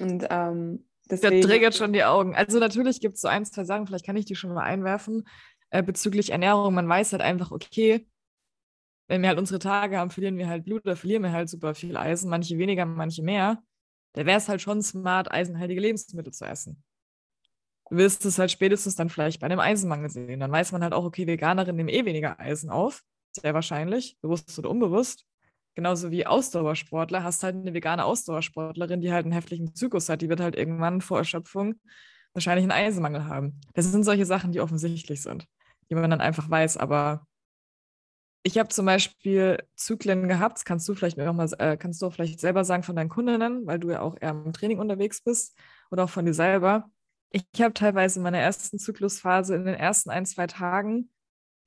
[0.00, 1.40] Und ähm, deswegen.
[1.40, 2.34] Der triggert schon die Augen.
[2.34, 5.26] Also natürlich gibt es so ein, zwei Sachen, vielleicht kann ich die schon mal einwerfen,
[5.70, 6.74] äh, bezüglich Ernährung.
[6.74, 8.06] Man weiß halt einfach, okay,
[9.08, 11.74] wenn wir halt unsere Tage haben, verlieren wir halt Blut oder verlieren wir halt super
[11.74, 13.62] viel Eisen, manche weniger, manche mehr.
[14.12, 16.82] Da wäre es halt schon smart, eisenhaltige Lebensmittel zu essen.
[17.88, 20.40] Du wirst es halt spätestens dann vielleicht bei einem Eisenmangel sehen.
[20.40, 23.02] Dann weiß man halt auch, okay, Veganerinnen nehmen eh weniger Eisen auf.
[23.32, 25.26] Sehr wahrscheinlich, bewusst oder unbewusst.
[25.78, 27.22] Genauso wie Ausdauersportler.
[27.22, 30.22] Hast halt eine vegane Ausdauersportlerin, die halt einen heftigen Zyklus hat.
[30.22, 31.76] Die wird halt irgendwann vor Erschöpfung
[32.32, 33.60] wahrscheinlich einen Eisenmangel haben.
[33.74, 35.46] Das sind solche Sachen, die offensichtlich sind,
[35.88, 36.78] die man dann einfach weiß.
[36.78, 37.28] Aber
[38.42, 42.40] ich habe zum Beispiel Zyklen gehabt, kannst du vielleicht noch mal, äh, kannst du vielleicht
[42.40, 45.56] selber sagen von deinen Kundinnen, weil du ja auch eher im Training unterwegs bist
[45.92, 46.90] oder auch von dir selber.
[47.30, 51.12] Ich habe teilweise in meiner ersten Zyklusphase in den ersten ein, zwei Tagen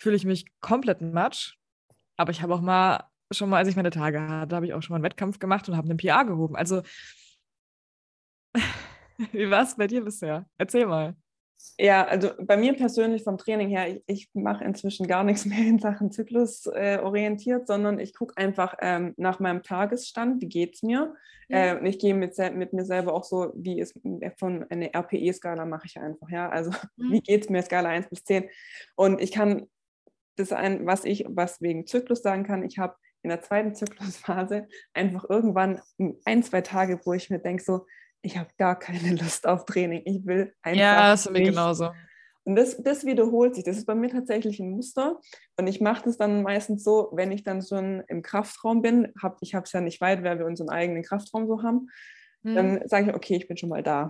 [0.02, 1.56] fühle ich mich komplett matsch.
[2.18, 4.82] Aber ich habe auch mal, schon mal, als ich meine Tage hatte, habe ich auch
[4.82, 6.56] schon mal einen Wettkampf gemacht und habe einen PA gehoben.
[6.56, 6.82] Also,
[9.32, 10.46] wie war es bei dir bisher?
[10.58, 11.16] Erzähl mal.
[11.78, 15.60] Ja, also bei mir persönlich vom Training her, ich, ich mache inzwischen gar nichts mehr
[15.60, 20.76] in Sachen Zyklus äh, orientiert, sondern ich gucke einfach ähm, nach meinem Tagesstand, wie geht
[20.76, 21.16] es mir.
[21.50, 21.76] Ja.
[21.76, 24.00] Äh, ich gehe mit, mit mir selber auch so, wie ist
[24.38, 26.50] von eine RPE-Skala mache ich einfach, ja.
[26.50, 27.14] Also mhm.
[27.14, 28.50] wie geht es mir, Skala 1 bis 10.
[28.96, 29.68] Und ich kann
[30.38, 34.68] das ein, was ich, was wegen Zyklus sagen kann, ich habe in der zweiten Zyklusphase
[34.94, 35.82] einfach irgendwann
[36.26, 37.86] ein, zwei Tage, wo ich mir denke, so,
[38.22, 40.02] ich habe gar keine Lust auf Training.
[40.06, 40.80] Ich will einfach.
[40.80, 41.92] Ja, das ist mir genauso.
[42.44, 43.64] Und das, das wiederholt sich.
[43.64, 45.20] Das ist bei mir tatsächlich ein Muster.
[45.58, 49.38] Und ich mache das dann meistens so, wenn ich dann schon im Kraftraum bin, hab,
[49.42, 51.90] ich habe es ja nicht weit, weil wir unseren eigenen Kraftraum so haben,
[52.42, 52.56] mhm.
[52.56, 54.08] dann sage ich, okay, ich bin schon mal da.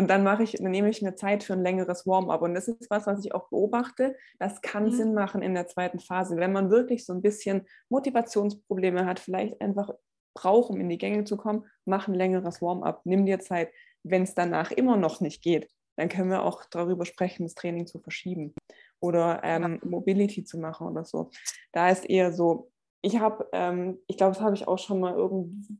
[0.00, 2.40] Und dann mache ich, dann nehme ich mir Zeit für ein längeres Warm-up.
[2.40, 4.16] Und das ist was, was ich auch beobachte.
[4.38, 4.92] Das kann mhm.
[4.92, 6.38] Sinn machen in der zweiten Phase.
[6.38, 9.90] Wenn man wirklich so ein bisschen Motivationsprobleme hat, vielleicht einfach
[10.32, 13.02] braucht, um in die Gänge zu kommen, mach ein längeres Warm-up.
[13.04, 13.68] Nimm dir Zeit.
[14.02, 17.86] Wenn es danach immer noch nicht geht, dann können wir auch darüber sprechen, das Training
[17.86, 18.54] zu verschieben
[19.00, 21.30] oder ähm, Mobility zu machen oder so.
[21.72, 22.70] Da ist eher so,
[23.02, 25.78] ich habe, ähm, ich glaube, das habe ich auch schon mal irgendwie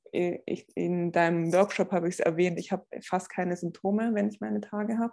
[0.75, 2.59] in deinem Workshop habe ich es erwähnt.
[2.59, 5.13] Ich habe fast keine Symptome, wenn ich meine Tage habe.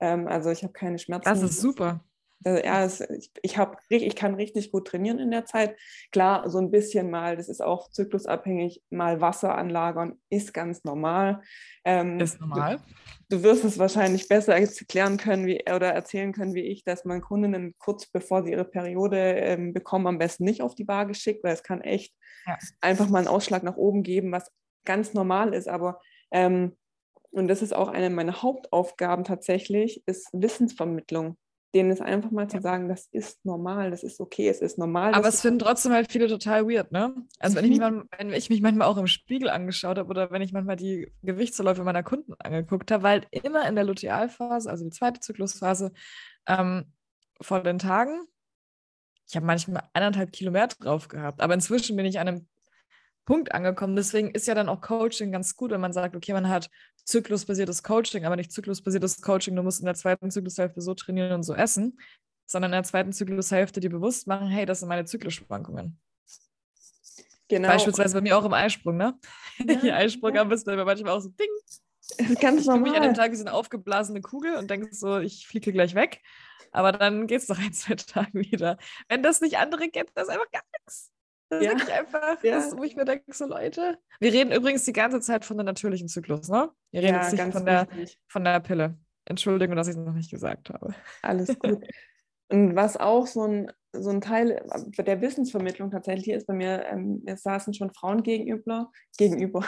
[0.00, 1.24] Ähm, also ich habe keine Schmerzen.
[1.24, 2.04] Das ist super.
[2.44, 5.76] Ja, es, ich, ich, hab, ich kann richtig gut trainieren in der Zeit.
[6.12, 11.42] Klar, so ein bisschen mal, das ist auch zyklusabhängig, mal Wasser anlagern ist ganz normal.
[11.84, 12.78] Ähm, ist normal.
[13.28, 17.04] Du, du, wirst es wahrscheinlich besser erklären können wie, oder erzählen können wie ich, dass
[17.04, 21.14] man Kundinnen kurz bevor sie ihre Periode ähm, bekommen, am besten nicht auf die Waage
[21.14, 22.14] schickt, weil es kann echt
[22.46, 22.56] ja.
[22.80, 24.52] einfach mal einen Ausschlag nach oben geben, was
[24.84, 25.68] ganz normal ist.
[25.68, 26.76] Aber ähm,
[27.30, 31.36] und das ist auch eine meiner Hauptaufgaben tatsächlich, ist Wissensvermittlung
[31.74, 35.14] denen ist einfach mal zu sagen, das ist normal, das ist okay, es ist normal.
[35.14, 37.14] Aber es finden trotzdem halt viele total weird, ne?
[37.38, 40.42] Also wenn ich, mich, wenn ich mich manchmal auch im Spiegel angeschaut habe oder wenn
[40.42, 44.90] ich manchmal die Gewichtsverläufe meiner Kunden angeguckt habe, weil immer in der Lutealphase, also die
[44.90, 45.92] zweite Zyklusphase,
[46.46, 46.92] ähm,
[47.40, 48.26] vor den Tagen,
[49.28, 52.48] ich habe manchmal eineinhalb Kilo mehr drauf gehabt, aber inzwischen bin ich an einem
[53.26, 53.94] Punkt angekommen.
[53.94, 56.70] Deswegen ist ja dann auch Coaching ganz gut, wenn man sagt, okay, man hat
[57.04, 61.42] zyklusbasiertes Coaching, aber nicht zyklusbasiertes Coaching, du musst in der zweiten Zyklushälfte so trainieren und
[61.42, 62.00] so essen,
[62.46, 66.00] sondern in der zweiten Zyklushälfte dir bewusst machen, hey, das sind meine Zyklusschwankungen.
[67.48, 67.68] Genau.
[67.68, 69.18] Beispielsweise bei mir auch im Eisprung, ne?
[69.58, 70.44] Ja, Die Eisprung ja.
[70.44, 72.36] bist du manchmal auch so Ding.
[72.40, 72.90] Ganz ich normal.
[72.90, 75.94] mich an dem Tag wie so eine aufgeblasene Kugel und denke so, ich fliege gleich
[75.94, 76.22] weg.
[76.72, 78.78] Aber dann geht es doch ein, zwei Tage wieder.
[79.08, 81.10] Wenn das nicht andere gibt, das ist einfach gar nichts.
[81.48, 81.70] Das ja.
[81.70, 82.56] ist wirklich einfach, ja.
[82.56, 83.98] das, wo ich mir denke, so Leute.
[84.18, 86.70] Wir reden übrigens die ganze Zeit von der natürlichen Zyklus, ne?
[86.90, 87.86] Wir reden ja, jetzt nicht von der,
[88.28, 88.98] von der Pille.
[89.26, 90.94] Entschuldigung, dass ich es noch nicht gesagt habe.
[91.22, 91.84] Alles gut.
[92.48, 94.64] Und was auch so ein, so ein Teil
[94.98, 99.64] der Wissensvermittlung tatsächlich ist, bei mir, ähm, es saßen schon Frauen gegenüber, gegenüber,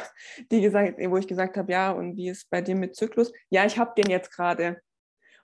[0.53, 3.33] die gesagt, wo ich gesagt habe, ja, und wie ist bei dir mit Zyklus?
[3.51, 4.81] Ja, ich habe den jetzt gerade.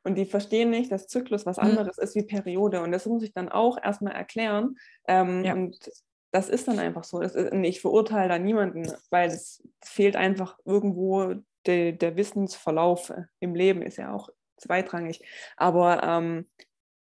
[0.04, 1.64] Und die verstehen nicht, dass Zyklus was mhm.
[1.64, 2.04] anderes mhm.
[2.04, 2.82] ist wie Periode.
[2.82, 4.76] Und das muss ich dann auch erstmal erklären.
[5.08, 5.54] Ähm, ja.
[5.54, 5.78] Und
[6.34, 7.20] das ist dann einfach so.
[7.20, 13.82] Ist, ich verurteile da niemanden, weil es fehlt einfach irgendwo de, der Wissensverlauf im Leben,
[13.82, 15.24] ist ja auch zweitrangig.
[15.56, 16.50] Aber ähm,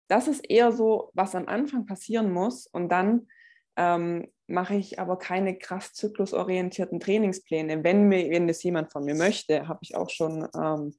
[0.08, 3.28] das ist eher so, was am Anfang passieren muss und dann
[3.76, 7.84] ähm, mache ich aber keine krass zyklusorientierten Trainingspläne.
[7.84, 10.94] Wenn, mir, wenn das jemand von mir möchte, habe ich auch schon ähm,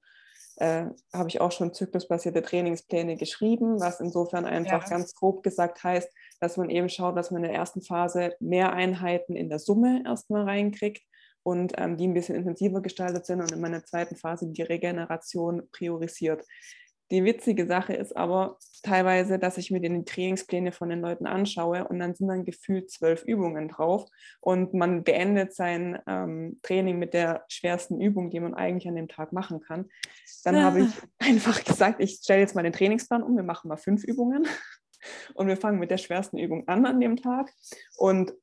[0.58, 4.90] äh, habe ich auch schon zyklusbasierte Trainingspläne geschrieben, was insofern einfach ja.
[4.90, 6.08] ganz grob gesagt heißt,
[6.42, 10.04] dass man eben schaut, dass man in der ersten Phase mehr Einheiten in der Summe
[10.06, 11.04] erstmal reinkriegt
[11.44, 15.70] und ähm, die ein bisschen intensiver gestaltet sind und in meiner zweiten Phase die Regeneration
[15.72, 16.44] priorisiert.
[17.12, 21.86] Die witzige Sache ist aber teilweise, dass ich mir die Trainingspläne von den Leuten anschaue
[21.88, 27.14] und dann sind dann gefühlt zwölf Übungen drauf und man beendet sein ähm, Training mit
[27.14, 29.90] der schwersten Übung, die man eigentlich an dem Tag machen kann.
[30.46, 30.62] Dann ja.
[30.64, 34.06] habe ich einfach gesagt, ich stelle jetzt mal den Trainingsplan um, wir machen mal fünf
[34.06, 34.48] Übungen
[35.34, 37.52] und wir fangen mit der schwersten Übung an an dem Tag
[37.98, 38.34] und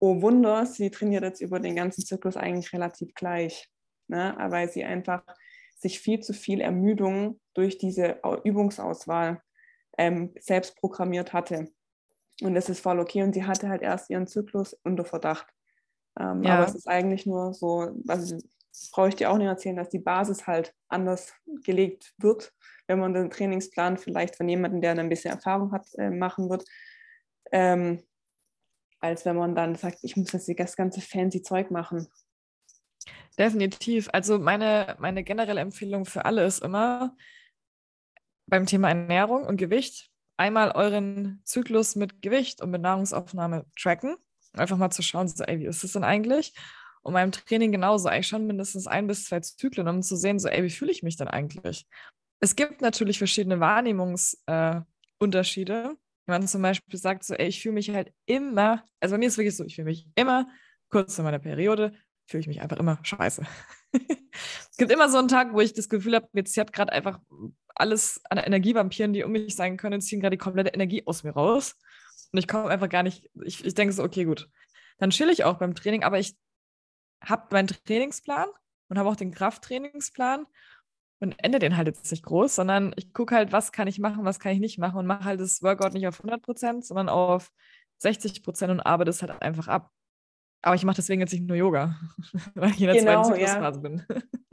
[0.00, 3.70] oh Wunder, sie trainiert jetzt über den ganzen Zyklus eigentlich relativ gleich,
[4.08, 4.34] ne?
[4.48, 5.22] weil sie einfach
[5.78, 9.42] sich viel zu viel Ermüdung durch diese Übungsauswahl
[9.98, 11.70] ähm, selbst programmiert hatte.
[12.42, 13.22] Und das ist voll okay.
[13.22, 15.46] Und sie hatte halt erst ihren Zyklus unter Verdacht.
[16.18, 16.56] Ähm, ja.
[16.56, 18.38] Aber es ist eigentlich nur so, also
[18.92, 21.32] brauche ich dir auch nicht erzählen, dass die Basis halt anders
[21.64, 22.52] gelegt wird,
[22.90, 26.64] wenn man den Trainingsplan vielleicht von jemandem, der ein bisschen Erfahrung hat, äh, machen wird,
[27.52, 28.02] ähm,
[28.98, 32.08] als wenn man dann sagt, ich muss jetzt das ganze fancy Zeug machen.
[33.38, 34.10] Definitiv.
[34.12, 37.16] Also meine, meine generelle Empfehlung für alle ist immer
[38.46, 44.16] beim Thema Ernährung und Gewicht einmal euren Zyklus mit Gewicht und mit Nahrungsaufnahme tracken.
[44.54, 46.54] Einfach mal zu schauen, so, ey, wie ist es denn eigentlich?
[47.02, 50.48] Und beim Training genauso, eigentlich schon mindestens ein bis zwei Zyklen, um zu sehen, so,
[50.48, 51.86] ey, wie fühle ich mich denn eigentlich?
[52.40, 55.74] Es gibt natürlich verschiedene Wahrnehmungsunterschiede.
[55.74, 59.18] Äh, Wenn man zum Beispiel sagt, so, ey, ich fühle mich halt immer, also bei
[59.18, 60.48] mir ist es wirklich so, ich fühle mich immer
[60.88, 61.92] kurz vor meiner Periode,
[62.26, 63.44] fühle ich mich einfach immer scheiße.
[63.92, 67.20] es gibt immer so einen Tag, wo ich das Gefühl habe, jetzt hat gerade einfach
[67.74, 71.32] alles an Energievampiren, die um mich sein können, ziehen gerade die komplette Energie aus mir
[71.32, 71.76] raus.
[72.32, 74.48] Und ich komme einfach gar nicht, ich, ich denke so, okay, gut.
[74.98, 76.36] Dann chill ich auch beim Training, aber ich
[77.22, 78.48] habe meinen Trainingsplan
[78.88, 80.46] und habe auch den Krafttrainingsplan
[81.20, 84.24] und ende den halt jetzt nicht groß, sondern ich gucke halt, was kann ich machen,
[84.24, 87.08] was kann ich nicht machen und mache halt das Workout nicht auf 100 Prozent, sondern
[87.08, 87.50] auf
[87.98, 89.90] 60 Prozent und arbeite es halt einfach ab.
[90.62, 91.96] Aber ich mache deswegen jetzt nicht nur Yoga,
[92.54, 93.82] weil ich in der genau, zweiten Zyklusphase ja.
[93.82, 94.06] bin.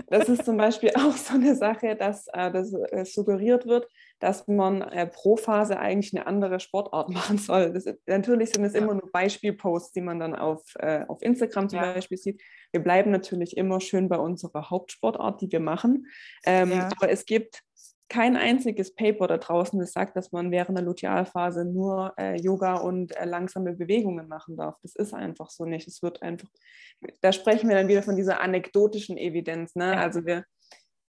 [0.07, 3.87] Das ist zum Beispiel auch so eine Sache, dass äh, das äh, suggeriert wird,
[4.19, 7.73] dass man äh, pro Phase eigentlich eine andere Sportart machen soll.
[7.73, 8.81] Das, natürlich sind es ja.
[8.81, 11.93] immer nur Beispielposts, die man dann auf, äh, auf Instagram zum ja.
[11.93, 12.41] Beispiel sieht.
[12.71, 16.07] Wir bleiben natürlich immer schön bei unserer Hauptsportart, die wir machen.
[16.45, 17.63] Ähm, aber es gibt
[18.09, 22.75] kein einziges Paper da draußen, das sagt, dass man während der Lutealphase nur äh, Yoga
[22.75, 24.75] und äh, langsame Bewegungen machen darf.
[24.81, 25.87] Das ist einfach so nicht.
[25.87, 26.47] Es wird einfach,
[27.21, 29.75] da sprechen wir dann wieder von dieser anekdotischen Evidenz.
[29.75, 29.91] Ne?
[29.91, 29.99] Ja.
[29.99, 30.45] Also wir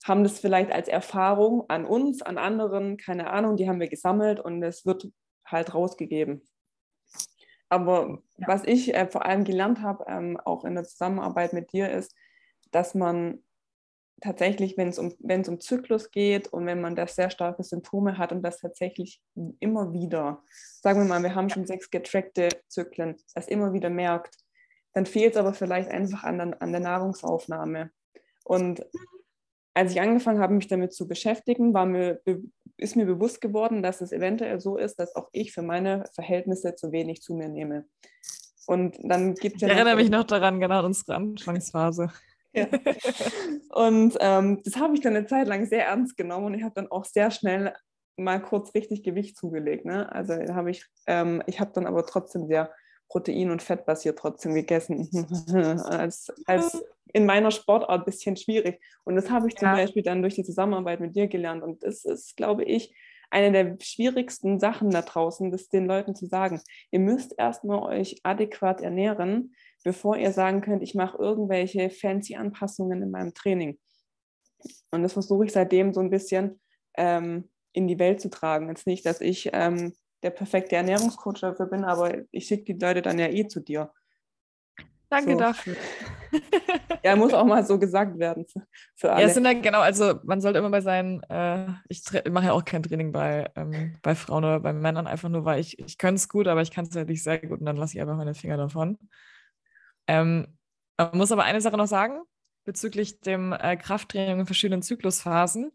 [0.06, 4.39] haben das vielleicht als Erfahrung an uns, an anderen, keine Ahnung, die haben wir gesammelt
[4.39, 5.12] und es wird
[5.46, 6.44] halt rausgegeben.
[7.70, 8.48] Aber ja.
[8.48, 12.15] was ich äh, vor allem gelernt habe, ähm, auch in der Zusammenarbeit mit dir, ist,
[12.70, 13.44] dass man
[14.22, 18.32] tatsächlich, wenn es um, um Zyklus geht und wenn man da sehr starke Symptome hat
[18.32, 19.24] und das tatsächlich
[19.60, 20.44] immer wieder,
[20.82, 24.38] sagen wir mal, wir haben schon sechs getrackte Zyklen, das immer wieder merkt,
[24.94, 27.89] dann fehlt es aber vielleicht einfach an der, an der Nahrungsaufnahme.
[28.44, 28.86] Und
[29.75, 32.21] als ich angefangen habe, mich damit zu beschäftigen, war mir,
[32.77, 36.75] ist mir bewusst geworden, dass es eventuell so ist, dass auch ich für meine Verhältnisse
[36.75, 37.85] zu wenig zu mir nehme.
[38.67, 39.67] Und dann gibt es ja.
[39.67, 42.09] Ich erinnere mich noch daran, genau, unsere Anfangsphase.
[42.53, 42.67] Ja.
[43.69, 46.73] Und ähm, das habe ich dann eine Zeit lang sehr ernst genommen und ich habe
[46.73, 47.73] dann auch sehr schnell
[48.15, 49.83] mal kurz richtig Gewicht zugelegt.
[49.83, 50.09] Ne?
[50.09, 52.71] Also habe ich, ähm, ich habe dann aber trotzdem sehr
[53.10, 55.10] protein- und fettbasiert trotzdem gegessen.
[55.86, 58.82] als, als in meiner Sportart ein bisschen schwierig.
[59.04, 59.76] Und das habe ich zum ja.
[59.76, 61.63] Beispiel dann durch die Zusammenarbeit mit dir gelernt.
[61.63, 62.94] Und das ist, glaube ich,
[63.30, 66.62] eine der schwierigsten Sachen da draußen, das den Leuten zu sagen.
[66.91, 73.02] Ihr müsst erstmal euch adäquat ernähren, bevor ihr sagen könnt, ich mache irgendwelche fancy Anpassungen
[73.02, 73.80] in meinem Training.
[74.91, 76.60] Und das versuche ich seitdem so ein bisschen
[76.98, 78.70] ähm, in die Welt zu tragen.
[78.70, 83.01] Jetzt nicht, dass ich ähm, der perfekte Ernährungscoach dafür bin, aber ich schicke die Leute
[83.01, 83.91] dann ja eh zu dir.
[85.10, 85.38] Danke so.
[85.38, 85.75] dafür.
[87.04, 88.45] ja, muss auch mal so gesagt werden
[88.95, 89.21] für alle.
[89.21, 92.51] Ja, es sind ja genau, also man sollte immer bei seinen, äh, ich mache ja
[92.54, 95.97] auch kein Training bei, ähm, bei Frauen oder bei Männern, einfach nur, weil ich, ich
[95.97, 98.01] könnte es gut, aber ich kann es halt nicht sehr gut und dann lasse ich
[98.01, 98.97] einfach meine Finger davon.
[100.08, 100.58] Ähm,
[100.97, 102.21] man muss aber eine Sache noch sagen,
[102.63, 105.71] bezüglich dem äh, Krafttraining in verschiedenen Zyklusphasen.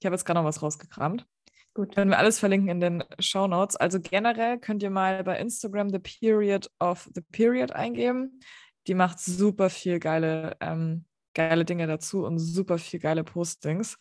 [0.00, 1.26] Ich habe jetzt gerade noch was rausgekramt.
[1.74, 1.92] Gut.
[1.92, 3.74] Können wir alles verlinken in den Show Notes.
[3.74, 8.40] Also generell könnt ihr mal bei Instagram The Period of the Period eingeben.
[8.86, 13.98] Die macht super viel geile, ähm, geile Dinge dazu und super viel geile Postings.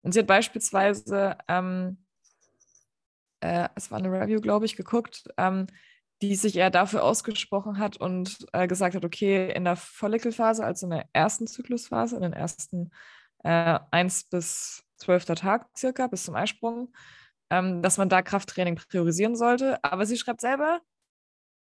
[0.00, 1.98] Und sie hat beispielsweise, ähm,
[3.40, 5.66] äh, es war eine Review, glaube ich, geguckt, ähm,
[6.22, 10.86] die sich eher dafür ausgesprochen hat und äh, gesagt hat, okay, in der Follikelphase, also
[10.86, 12.90] in der ersten Zyklusphase, in den ersten
[13.44, 15.26] äh, 1 bis 12.
[15.36, 16.92] Tag circa, bis zum Eisprung,
[17.50, 19.82] ähm, dass man da Krafttraining priorisieren sollte.
[19.84, 20.80] Aber sie schreibt selber,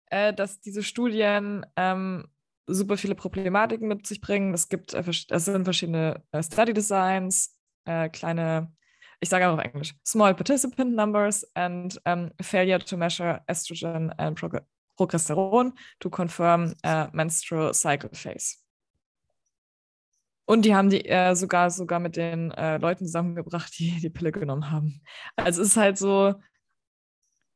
[0.07, 2.29] äh, dass diese Studien ähm,
[2.67, 4.55] super viele Problematiken mit sich bringen.
[4.55, 8.73] Es gibt, äh, es sind verschiedene äh, Study Designs, äh, kleine
[9.23, 14.39] ich sage auch auf Englisch, small participant numbers and um, failure to measure estrogen and
[14.39, 14.63] prog
[14.97, 18.59] Progesteron to confirm uh, menstrual cycle phase.
[20.51, 24.33] Und die haben die äh, sogar, sogar mit den äh, Leuten zusammengebracht, die die Pille
[24.33, 25.01] genommen haben.
[25.37, 26.35] Also es ist halt so,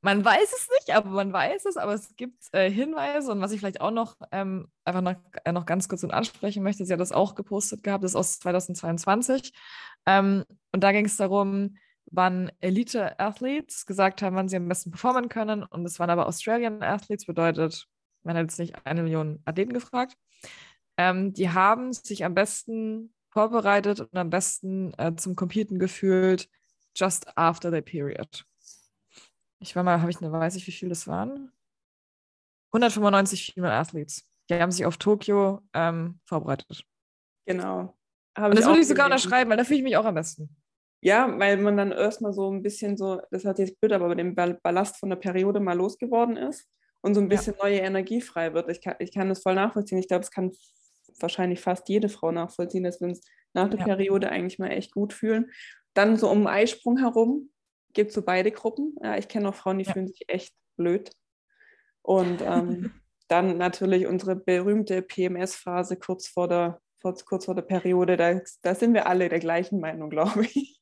[0.00, 3.50] man weiß es nicht, aber man weiß es, aber es gibt äh, Hinweise und was
[3.50, 7.00] ich vielleicht auch noch ähm, einfach noch, äh, noch ganz kurz ansprechen möchte, sie hat
[7.00, 9.52] das auch gepostet gehabt, das ist aus 2022
[10.06, 11.76] ähm, und da ging es darum,
[12.12, 15.64] wann Elite-Athletes gesagt haben, wann sie am besten performen können.
[15.64, 17.88] Und es waren aber Australian Athletes, bedeutet,
[18.22, 20.16] man hat jetzt nicht eine Million Athleten gefragt.
[20.96, 26.48] Ähm, die haben sich am besten vorbereitet und am besten äh, zum Competen gefühlt
[26.94, 28.46] just after the period.
[29.58, 31.52] Ich war mal, habe ich eine, weiß ich, wie viele das waren?
[32.72, 34.28] 195 Female Athletes.
[34.48, 36.84] Die haben sich auf Tokio ähm, vorbereitet.
[37.46, 37.96] Genau.
[38.36, 40.48] Und das würde ich sogar unterschreiben, weil da fühle ich mich auch am besten.
[41.00, 44.34] Ja, weil man dann erstmal so ein bisschen so, das hat jetzt blöd, aber den
[44.34, 46.66] Ballast von der Periode mal losgeworden ist
[47.02, 47.64] und so ein bisschen ja.
[47.64, 48.70] neue Energie frei wird.
[48.70, 49.98] Ich kann, ich kann das voll nachvollziehen.
[49.98, 50.50] Ich glaube, es kann
[51.20, 53.20] wahrscheinlich fast jede Frau nachvollziehen, dass wir uns
[53.52, 53.84] nach der ja.
[53.84, 55.50] Periode eigentlich mal echt gut fühlen.
[55.94, 57.50] Dann so um den Eisprung herum
[57.92, 58.96] gibt es so beide Gruppen.
[59.02, 59.92] Ja, ich kenne auch Frauen, die ja.
[59.92, 61.12] fühlen sich echt blöd.
[62.02, 62.92] Und ähm,
[63.28, 68.74] dann natürlich unsere berühmte PMS-Phase kurz vor der kurz, kurz vor der Periode, da, da
[68.74, 70.80] sind wir alle der gleichen Meinung, glaube ich.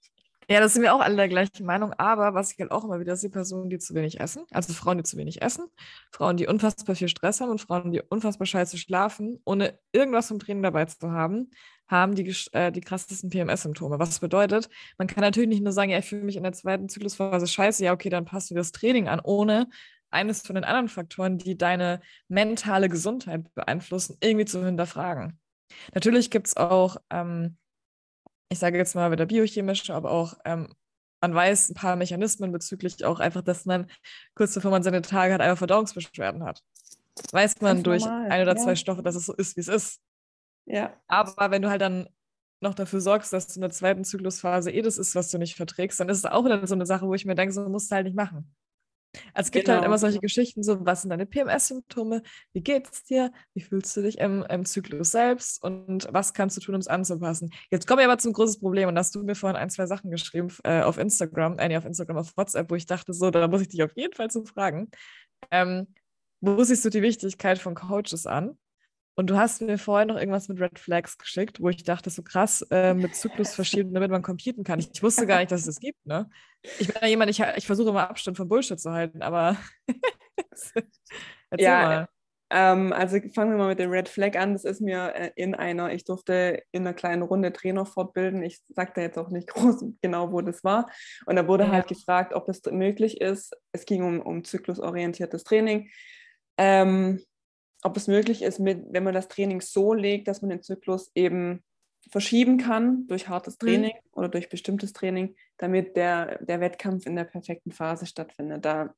[0.53, 1.95] Ja, da sind wir auch alle der gleichen Meinung.
[1.95, 4.99] Aber was ich halt auch immer wieder sehe, Personen, die zu wenig essen, also Frauen,
[4.99, 5.65] die zu wenig essen,
[6.11, 10.39] Frauen, die unfassbar viel Stress haben und Frauen, die unfassbar scheiße schlafen, ohne irgendwas vom
[10.39, 11.51] Training dabei zu haben,
[11.89, 13.99] haben die, äh, die krassesten PMS-Symptome.
[13.99, 16.91] Was bedeutet, man kann natürlich nicht nur sagen, ja, ich fühle mich in der zweiten
[16.91, 19.71] Zyklusphase scheiße, ja, okay, dann passt du das Training an, ohne
[20.11, 25.41] eines von den anderen Faktoren, die deine mentale Gesundheit beeinflussen, irgendwie zu hinterfragen.
[25.95, 27.57] Natürlich gibt es auch, ähm,
[28.53, 30.69] ich sage jetzt mal wieder biochemische, aber auch ähm,
[31.21, 33.91] man weiß ein paar Mechanismen bezüglich auch einfach, dass man
[34.35, 36.63] kurz bevor man seine Tage hat, einfach Verdauungsbeschwerden hat.
[37.31, 38.31] Weiß man durch normal.
[38.31, 38.63] ein oder ja.
[38.63, 40.01] zwei Stoffe, dass es so ist, wie es ist.
[40.67, 40.93] Ja.
[41.07, 42.09] Aber wenn du halt dann
[42.61, 45.57] noch dafür sorgst, dass du in der zweiten Zyklusphase eh das ist, was du nicht
[45.57, 47.91] verträgst, dann ist es auch wieder so eine Sache, wo ich mir denke, so musst
[47.91, 48.55] du halt nicht machen.
[49.35, 49.77] Also es gibt genau.
[49.77, 52.23] halt immer solche Geschichten, so was sind deine PMS-Symptome,
[52.53, 56.57] wie geht es dir, wie fühlst du dich im, im, Zyklus selbst und was kannst
[56.57, 57.51] du tun, um es anzupassen.
[57.71, 60.11] Jetzt komme ich aber zum großen Problem und hast du mir vorhin ein, zwei Sachen
[60.11, 63.47] geschrieben äh, auf Instagram, äh, nee, auf Instagram, auf WhatsApp, wo ich dachte, so, da
[63.49, 64.91] muss ich dich auf jeden Fall zu fragen.
[65.51, 65.87] Ähm,
[66.41, 68.59] wo siehst du die Wichtigkeit von Coaches an?
[69.15, 72.23] Und du hast mir vorher noch irgendwas mit Red Flags geschickt, wo ich dachte, so
[72.23, 74.79] krass, äh, mit Zyklus verschieben, damit man competen kann.
[74.79, 76.31] Ich wusste gar nicht, dass es das gibt, ne?
[76.79, 79.57] Ich bin ja jemand, ich, ich versuche immer Abstand von Bullshit zu halten, aber
[80.51, 80.85] erzähl
[81.59, 82.09] ja, mal.
[82.55, 84.53] Ähm, also fangen wir mal mit dem Red Flag an.
[84.53, 88.43] Das ist mir äh, in einer, ich durfte in einer kleinen Runde Trainer fortbilden.
[88.43, 90.91] Ich sagte jetzt auch nicht groß genau, wo das war.
[91.25, 91.71] Und da wurde ja.
[91.71, 93.57] halt gefragt, ob es möglich ist.
[93.73, 95.91] Es ging um, um zyklusorientiertes Training.
[96.59, 97.25] Ähm,
[97.83, 101.11] ob es möglich ist, mit, wenn man das Training so legt, dass man den Zyklus
[101.15, 101.63] eben
[102.11, 103.67] verschieben kann durch hartes mhm.
[103.67, 104.11] Training mhm.
[104.13, 108.65] oder durch bestimmtes Training, damit der, der Wettkampf in der perfekten Phase stattfindet.
[108.65, 108.95] Da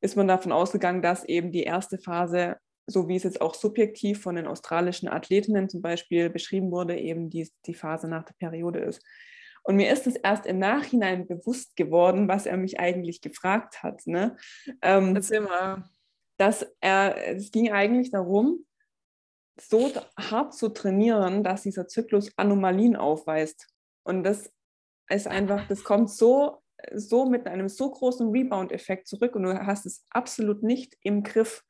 [0.00, 4.22] ist man davon ausgegangen, dass eben die erste Phase, so wie es jetzt auch subjektiv
[4.22, 8.78] von den australischen Athletinnen zum Beispiel beschrieben wurde, eben die, die Phase nach der Periode
[8.80, 9.02] ist.
[9.64, 14.06] Und mir ist es erst im Nachhinein bewusst geworden, was er mich eigentlich gefragt hat.
[14.06, 14.36] Ne?
[14.80, 15.84] Ähm, Erzähl mal
[16.38, 18.64] dass er, es ging eigentlich darum,
[19.60, 23.66] so hart zu trainieren, dass dieser Zyklus Anomalien aufweist.
[24.04, 24.52] Und das
[25.08, 26.62] ist einfach, das kommt so,
[26.94, 31.64] so mit einem so großen Rebound-Effekt zurück und du hast es absolut nicht im Griff.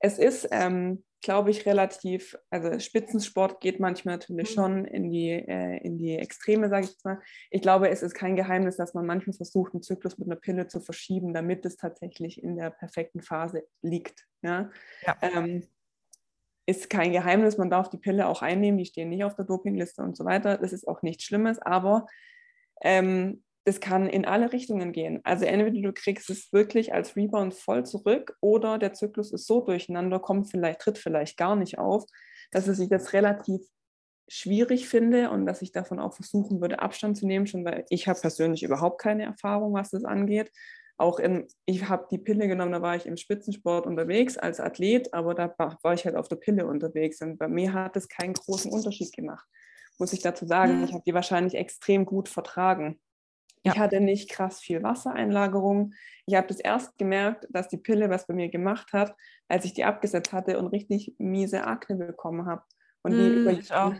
[0.00, 4.54] Es ist, ähm, glaube ich, relativ, also Spitzensport geht manchmal natürlich mhm.
[4.54, 7.18] schon in die, äh, in die Extreme, sage ich jetzt mal.
[7.50, 10.68] Ich glaube, es ist kein Geheimnis, dass man manchmal versucht, einen Zyklus mit einer Pille
[10.68, 14.26] zu verschieben, damit es tatsächlich in der perfekten Phase liegt.
[14.42, 14.70] Ja?
[15.06, 15.16] ja.
[15.22, 15.66] Ähm,
[16.66, 20.02] ist kein Geheimnis, man darf die Pille auch einnehmen, die stehen nicht auf der Dopingliste
[20.02, 20.58] und so weiter.
[20.58, 22.06] Das ist auch nichts Schlimmes, aber
[22.82, 25.20] ähm, das kann in alle Richtungen gehen.
[25.24, 29.62] Also entweder du kriegst es wirklich als Rebound voll zurück oder der Zyklus ist so
[29.62, 32.04] durcheinander, kommt vielleicht, tritt vielleicht gar nicht auf,
[32.50, 33.62] dass ich das relativ
[34.28, 38.08] schwierig finde und dass ich davon auch versuchen würde, Abstand zu nehmen, schon weil ich
[38.08, 40.50] habe persönlich überhaupt keine Erfahrung, was das angeht.
[40.96, 45.12] Auch in, ich habe die Pille genommen, da war ich im Spitzensport unterwegs als Athlet,
[45.12, 48.34] aber da war ich halt auf der Pille unterwegs und bei mir hat es keinen
[48.34, 49.46] großen Unterschied gemacht,
[49.98, 50.78] muss ich dazu sagen.
[50.78, 50.84] Mhm.
[50.84, 53.00] Ich habe die wahrscheinlich extrem gut vertragen.
[53.64, 53.72] Ja.
[53.72, 55.94] Ich hatte nicht krass viel Wassereinlagerung.
[56.26, 59.16] Ich habe das erst gemerkt, dass die Pille was bei mir gemacht hat,
[59.48, 62.62] als ich die abgesetzt hatte und richtig miese Akne bekommen habe.
[63.02, 63.96] Und die mm, über,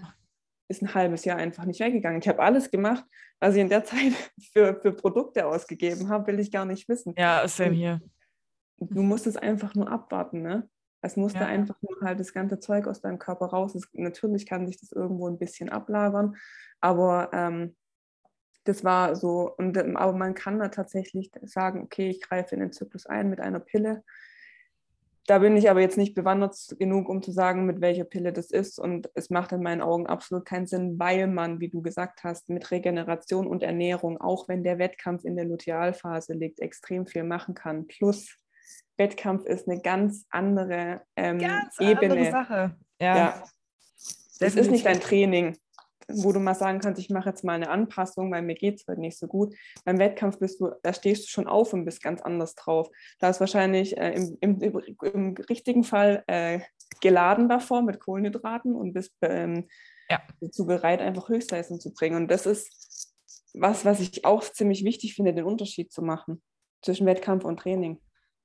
[0.68, 2.20] ist ein halbes Jahr einfach nicht weggegangen.
[2.20, 3.05] Ich habe alles gemacht,
[3.40, 4.12] was ich in der Zeit
[4.53, 7.14] für, für Produkte ausgegeben habe, will ich gar nicht wissen.
[7.16, 8.00] Ja, same hier.
[8.79, 10.68] Du musst es einfach nur abwarten, ne?
[11.00, 11.46] Es musste ja.
[11.46, 13.74] einfach nur halt das ganze Zeug aus deinem Körper raus.
[13.74, 16.37] Es, natürlich kann sich das irgendwo ein bisschen ablagern,
[16.81, 17.77] aber ähm,
[18.64, 22.61] das war so, und, ähm, aber man kann da tatsächlich sagen, okay, ich greife in
[22.61, 24.03] den Zyklus ein mit einer Pille.
[25.27, 28.50] Da bin ich aber jetzt nicht bewandert genug, um zu sagen, mit welcher Pille das
[28.50, 28.79] ist.
[28.79, 32.50] Und es macht in meinen Augen absolut keinen Sinn, weil man, wie du gesagt hast,
[32.50, 37.55] mit Regeneration und Ernährung, auch wenn der Wettkampf in der Lutealphase liegt, extrem viel machen
[37.55, 37.87] kann.
[37.87, 38.37] Plus,
[38.98, 42.12] Wettkampf ist eine ganz andere ähm, ganz Ebene.
[42.12, 42.77] Andere Sache.
[43.00, 43.16] Ja.
[43.16, 43.44] ja.
[44.40, 45.57] Das ist nicht ein Training
[46.09, 48.87] wo du mal sagen kannst, ich mache jetzt mal eine Anpassung, weil mir geht es
[48.88, 49.55] heute nicht so gut.
[49.85, 52.88] Beim Wettkampf bist du, da stehst du schon auf und bist ganz anders drauf.
[53.19, 56.61] Da ist wahrscheinlich äh, im, im, im, richtigen Fall äh,
[57.01, 59.69] geladen davor mit Kohlenhydraten und bist ähm,
[60.09, 60.23] ja.
[60.40, 62.17] dazu bereit, einfach Höchstleistung zu bringen.
[62.17, 63.13] Und das ist
[63.55, 66.42] was, was ich auch ziemlich wichtig finde, den Unterschied zu machen
[66.83, 68.00] zwischen Wettkampf und Training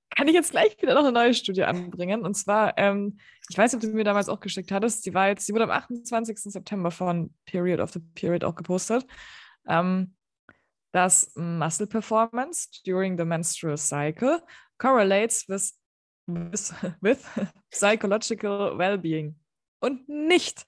[0.09, 2.23] kann ich jetzt gleich wieder noch eine neue Studie anbringen.
[2.23, 5.27] Und zwar, ähm, ich weiß nicht, ob du mir damals auch geschickt hattest, die war
[5.27, 6.37] jetzt, die wurde am 28.
[6.37, 9.05] September von Period of the Period auch gepostet,
[9.67, 10.15] ähm,
[10.91, 14.41] dass Muscle Performance during the menstrual cycle
[14.77, 15.77] correlates with,
[16.27, 17.23] with, with
[17.71, 19.35] psychological well-being
[19.79, 20.65] und nicht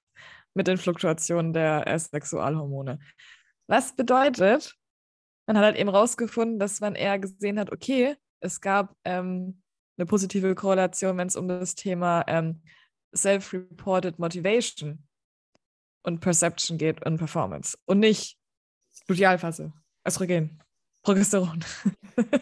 [0.53, 2.99] mit den Fluktuationen der Sexualhormone.
[3.67, 4.75] Was bedeutet,
[5.47, 9.61] man hat halt eben rausgefunden, dass man eher gesehen hat, okay, es gab ähm,
[9.97, 12.61] eine positive Korrelation, wenn es um das Thema ähm,
[13.15, 15.07] Self-Reported Motivation
[16.03, 18.37] und Perception geht und Performance und nicht
[19.07, 19.73] Lutealphase,
[20.05, 20.61] Östrogen,
[21.03, 21.63] Progesteron.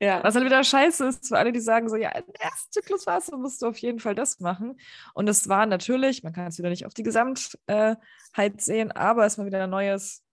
[0.00, 0.22] Ja.
[0.22, 3.36] Was halt wieder scheiße ist für alle, die sagen so, ja, in der ersten Zyklusphase
[3.36, 4.78] musst du auf jeden Fall das machen.
[5.14, 9.38] Und es war natürlich, man kann es wieder nicht auf die Gesamtheit sehen, aber es
[9.38, 10.23] war wieder ein neues,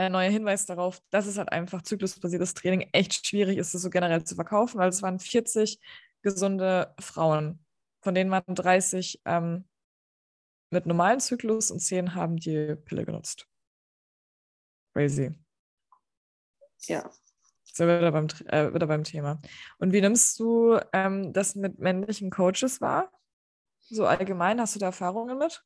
[0.00, 3.90] äh, neuer Hinweis darauf, dass es halt einfach zyklusbasiertes Training echt schwierig ist, das so
[3.90, 5.78] generell zu verkaufen, weil es waren 40
[6.22, 7.62] gesunde Frauen,
[8.02, 9.68] von denen waren 30 ähm,
[10.70, 13.46] mit normalen Zyklus und 10 haben die Pille genutzt.
[14.94, 15.34] Crazy.
[16.86, 17.10] Ja,
[17.64, 19.38] so wieder beim, äh, wieder beim Thema.
[19.78, 23.12] Und wie nimmst du ähm, das mit männlichen Coaches wahr?
[23.80, 25.62] So allgemein, hast du da Erfahrungen mit?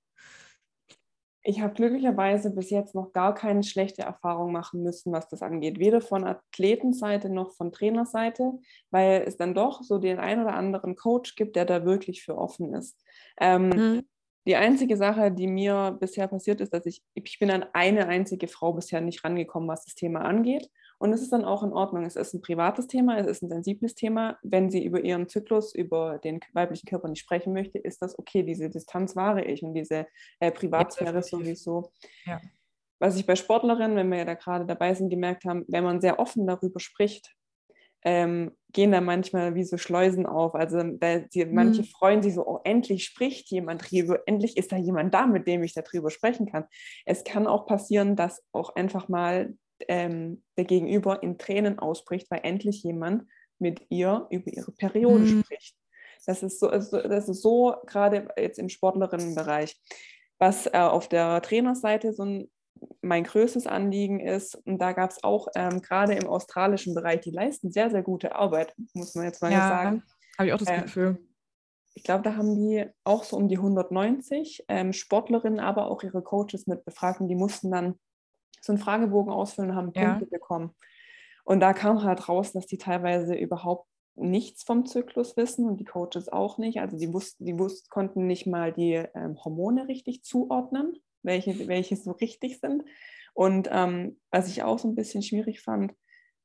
[1.46, 5.78] Ich habe glücklicherweise bis jetzt noch gar keine schlechte Erfahrung machen müssen, was das angeht.
[5.78, 8.52] Weder von Athletenseite noch von Trainerseite,
[8.90, 12.38] weil es dann doch so den ein oder anderen Coach gibt, der da wirklich für
[12.38, 12.98] offen ist.
[13.38, 14.02] Ähm, mhm.
[14.46, 18.48] Die einzige Sache, die mir bisher passiert ist, dass ich, ich bin an eine einzige
[18.48, 20.70] Frau bisher nicht rangekommen, was das Thema angeht.
[21.04, 22.06] Und es ist dann auch in Ordnung.
[22.06, 24.38] Es ist ein privates Thema, es ist ein sensibles Thema.
[24.42, 28.42] Wenn sie über ihren Zyklus, über den weiblichen Körper nicht sprechen möchte, ist das okay.
[28.42, 30.06] Diese Distanz wahre ich und diese
[30.40, 31.92] äh, Privatsphäre ja, sowieso.
[32.24, 32.40] Ja.
[33.00, 36.00] Was ich bei Sportlerinnen, wenn wir ja da gerade dabei sind, gemerkt haben, wenn man
[36.00, 37.34] sehr offen darüber spricht,
[38.02, 40.54] ähm, gehen da manchmal wie so Schleusen auf.
[40.54, 41.86] Also da, die, manche mhm.
[41.86, 45.62] freuen sich so, oh, endlich spricht jemand drüber, endlich ist da jemand da, mit dem
[45.64, 46.64] ich darüber sprechen kann.
[47.04, 49.54] Es kann auch passieren, dass auch einfach mal
[49.88, 53.28] ähm, der Gegenüber in Tränen ausbricht, weil endlich jemand
[53.58, 55.42] mit ihr über ihre Periode mhm.
[55.42, 55.76] spricht.
[56.26, 59.80] Das ist so, also, das ist so gerade jetzt im Sportlerinnenbereich.
[60.38, 62.50] Was äh, auf der Trainerseite so ein,
[63.02, 67.30] mein größtes Anliegen ist, und da gab es auch ähm, gerade im australischen Bereich, die
[67.30, 70.02] leisten sehr, sehr gute Arbeit, muss man jetzt mal ja, sagen.
[70.38, 71.18] Habe ich auch das äh, Gefühl.
[71.94, 76.22] Ich glaube, da haben die auch so um die 190 ähm, Sportlerinnen, aber auch ihre
[76.22, 77.94] Coaches mit befragt und die mussten dann
[78.64, 80.10] so einen Fragebogen ausfüllen und haben ja.
[80.10, 80.74] Punkte bekommen.
[81.44, 83.86] Und da kam halt raus, dass die teilweise überhaupt
[84.16, 86.80] nichts vom Zyklus wissen und die Coaches auch nicht.
[86.80, 91.96] Also die wussten, die wussten, konnten nicht mal die ähm, Hormone richtig zuordnen, welche, welche
[91.96, 92.84] so richtig sind.
[93.34, 95.92] Und ähm, was ich auch so ein bisschen schwierig fand,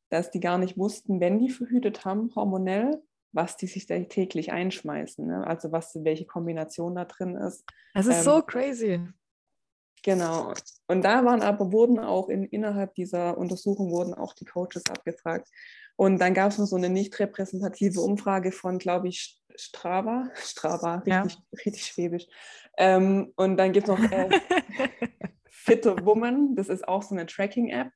[0.10, 3.02] dass die gar nicht wussten, wenn die verhütet haben, hormonell,
[3.32, 5.28] was die sich da täglich einschmeißen.
[5.28, 5.46] Ne?
[5.46, 7.64] Also was, welche Kombination da drin ist.
[7.94, 9.00] Das ist ähm, so crazy.
[10.04, 10.54] Genau.
[10.88, 15.48] Und da waren aber, wurden auch in, innerhalb dieser Untersuchung wurden auch die Coaches abgefragt.
[15.96, 20.30] Und dann gab es noch so eine nicht repräsentative Umfrage von, glaube ich, Strava.
[20.36, 21.48] Strava, richtig, ja.
[21.66, 22.28] richtig schwäbisch.
[22.78, 24.30] Ähm, und dann gibt es noch äh,
[25.50, 27.90] Fitte Woman, das ist auch so eine Tracking-App.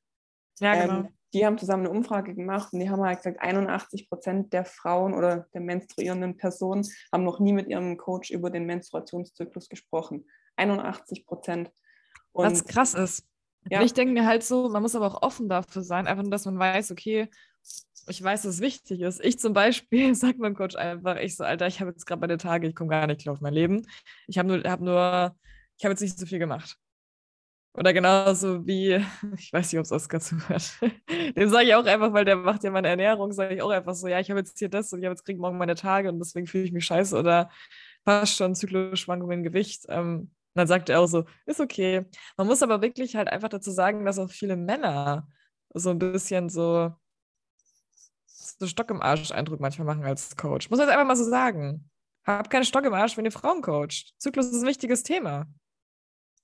[0.60, 0.98] Ja, genau.
[1.00, 4.64] Ähm, die haben zusammen eine Umfrage gemacht und die haben halt gesagt, 81 Prozent der
[4.64, 10.26] Frauen oder der menstruierenden Personen haben noch nie mit ihrem Coach über den Menstruationszyklus gesprochen.
[10.56, 11.72] 81 Prozent.
[12.34, 13.24] Und Was krass ist.
[13.70, 13.82] Ja.
[13.82, 16.44] ich denke mir halt so, man muss aber auch offen dafür sein, einfach nur, dass
[16.44, 17.30] man weiß, okay,
[18.06, 19.24] ich weiß, dass es wichtig ist.
[19.24, 22.36] Ich zum Beispiel sage meinem Coach einfach, ich so, Alter, ich habe jetzt gerade meine
[22.36, 23.86] Tage, ich komme gar nicht klar auf mein Leben.
[24.26, 25.34] Ich habe nur, hab nur,
[25.78, 26.76] ich habe jetzt nicht so viel gemacht.
[27.72, 29.04] Oder genauso wie,
[29.38, 30.74] ich weiß nicht, ob es Oskar zuhört.
[31.36, 33.94] Dem sage ich auch einfach, weil der macht ja meine Ernährung, sage ich auch einfach
[33.94, 36.08] so, ja, ich habe jetzt hier das und ich habe jetzt kriege morgen meine Tage
[36.10, 37.50] und deswegen fühle ich mich scheiße oder
[38.04, 39.86] fast schon Zyklusschwankungen im Gewicht.
[39.88, 42.06] Ähm, und dann sagt er auch so, ist okay.
[42.36, 45.26] Man muss aber wirklich halt einfach dazu sagen, dass auch viele Männer
[45.74, 46.92] so ein bisschen so,
[48.26, 50.70] so Stock im Arsch-Eindruck manchmal machen als Coach.
[50.70, 51.90] Muss man jetzt einfach mal so sagen.
[52.24, 54.14] Hab keinen Stock im Arsch, wenn ihr Frauen coacht.
[54.18, 55.46] Zyklus ist ein wichtiges Thema.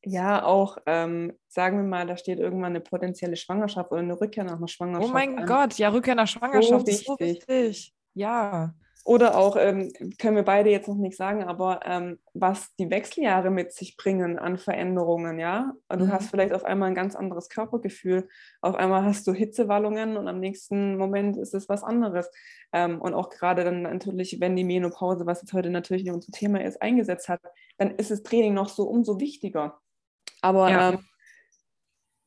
[0.03, 4.43] Ja, auch, ähm, sagen wir mal, da steht irgendwann eine potenzielle Schwangerschaft oder eine Rückkehr
[4.43, 5.09] nach einer Schwangerschaft.
[5.09, 5.47] Oh mein an.
[5.47, 7.95] Gott, ja, Rückkehr nach Schwangerschaft so ist so wichtig.
[8.15, 8.75] Ja.
[9.05, 13.51] Oder auch, ähm, können wir beide jetzt noch nicht sagen, aber ähm, was die Wechseljahre
[13.51, 15.73] mit sich bringen an Veränderungen, ja.
[15.89, 16.13] Du mhm.
[16.13, 18.29] hast vielleicht auf einmal ein ganz anderes Körpergefühl.
[18.61, 22.31] Auf einmal hast du Hitzewallungen und am nächsten Moment ist es was anderes.
[22.73, 26.33] Ähm, und auch gerade dann natürlich, wenn die Menopause, was jetzt heute natürlich nicht unser
[26.33, 27.41] Thema ist, eingesetzt hat,
[27.79, 29.81] dann ist das Training noch so umso wichtiger.
[30.43, 30.91] Aber ja.
[30.91, 30.99] Ähm,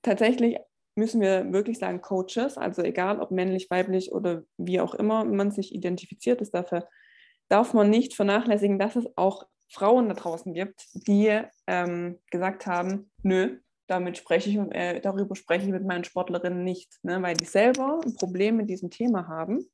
[0.02, 0.58] tatsächlich
[0.96, 5.52] müssen wir wirklich sagen Coaches, also egal ob männlich, weiblich oder wie auch immer man
[5.52, 6.88] sich identifiziert ist dafür,
[7.50, 13.12] darf man nicht vernachlässigen, dass es auch Frauen da draußen gibt, die ähm, gesagt haben,
[13.24, 17.46] nö, damit spreche ich, äh, darüber spreche ich mit meinen Sportlerinnen nicht, ne, weil die
[17.46, 19.68] selber ein Problem mit diesem Thema haben.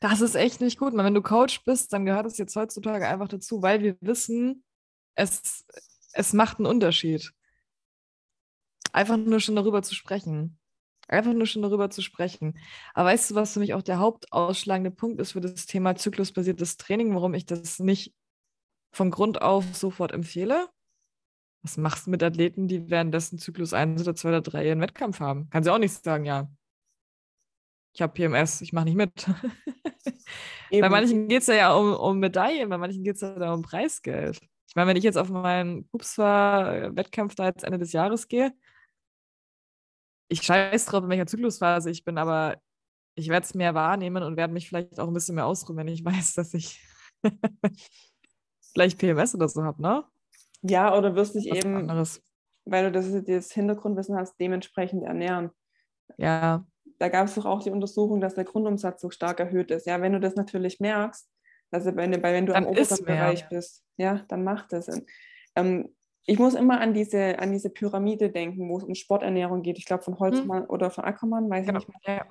[0.00, 0.94] Das ist echt nicht gut.
[0.94, 4.62] Wenn du Coach bist, dann gehört es jetzt heutzutage einfach dazu, weil wir wissen,
[5.14, 5.64] es,
[6.12, 7.32] es macht einen Unterschied.
[8.94, 10.56] Einfach nur schon darüber zu sprechen.
[11.08, 12.56] Einfach nur schon darüber zu sprechen.
[12.94, 16.76] Aber weißt du, was für mich auch der hauptausschlagende Punkt ist für das Thema zyklusbasiertes
[16.76, 18.14] Training, warum ich das nicht
[18.92, 20.68] von Grund auf sofort empfehle?
[21.62, 25.18] Was machst du mit Athleten, die währenddessen Zyklus 1 oder 2 oder 3 ihren Wettkampf
[25.18, 25.50] haben?
[25.50, 26.48] Kann sie auch nicht sagen, ja.
[27.94, 29.26] Ich habe PMS, ich mache nicht mit.
[30.70, 34.40] bei manchen geht es ja, um, um Medaillen, bei manchen geht es ja um Preisgeld.
[34.68, 38.52] Ich meine, wenn ich jetzt auf meinen Upswa-Wettkampf da jetzt Ende des Jahres gehe,
[40.28, 42.56] ich scheiß drauf, in welcher Zyklusphase ich bin, aber
[43.14, 45.88] ich werde es mehr wahrnehmen und werde mich vielleicht auch ein bisschen mehr ausruhen, wenn
[45.88, 46.80] ich weiß, dass ich
[48.72, 50.04] vielleicht PMS oder so habe, ne?
[50.62, 52.22] Ja, oder wirst dich eben, anderes.
[52.64, 55.50] weil du das, das Hintergrundwissen hast, dementsprechend ernähren.
[56.16, 56.66] Ja.
[56.98, 59.86] Da gab es doch auch die Untersuchung, dass der Grundumsatz so stark erhöht ist.
[59.86, 61.28] Ja, wenn du das natürlich merkst,
[61.70, 65.04] also wenn, wenn du dann am oberen Bereich bist, ja, dann macht das Sinn.
[65.56, 65.94] Ähm,
[66.26, 69.78] ich muss immer an diese, an diese Pyramide denken, wo es um Sporternährung geht.
[69.78, 70.70] Ich glaube von Holzmann hm.
[70.70, 71.80] oder von Ackermann, weiß genau.
[71.80, 72.26] ich nicht mehr.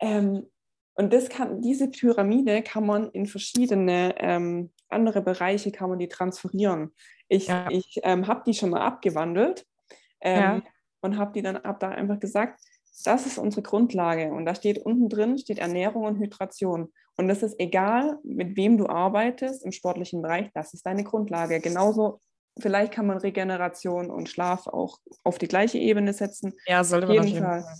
[0.00, 0.46] Ähm,
[0.94, 6.08] und das kann, diese Pyramide kann man in verschiedene ähm, andere Bereiche kann man die
[6.08, 6.94] transferieren.
[7.28, 7.68] Ich, ja.
[7.70, 9.66] ich ähm, habe die schon mal abgewandelt
[10.20, 10.62] ähm, ja.
[11.02, 12.60] und habe die dann ab da einfach gesagt,
[13.04, 14.32] das ist unsere Grundlage.
[14.32, 16.92] Und da steht unten drin, steht Ernährung und Hydration.
[17.18, 21.60] Und das ist egal, mit wem du arbeitest im sportlichen Bereich, das ist deine Grundlage.
[21.60, 22.20] Genauso,
[22.58, 26.54] vielleicht kann man Regeneration und Schlaf auch auf die gleiche Ebene setzen.
[26.66, 27.62] Ja, sollte man auf jeden Fall.
[27.62, 27.74] Fall.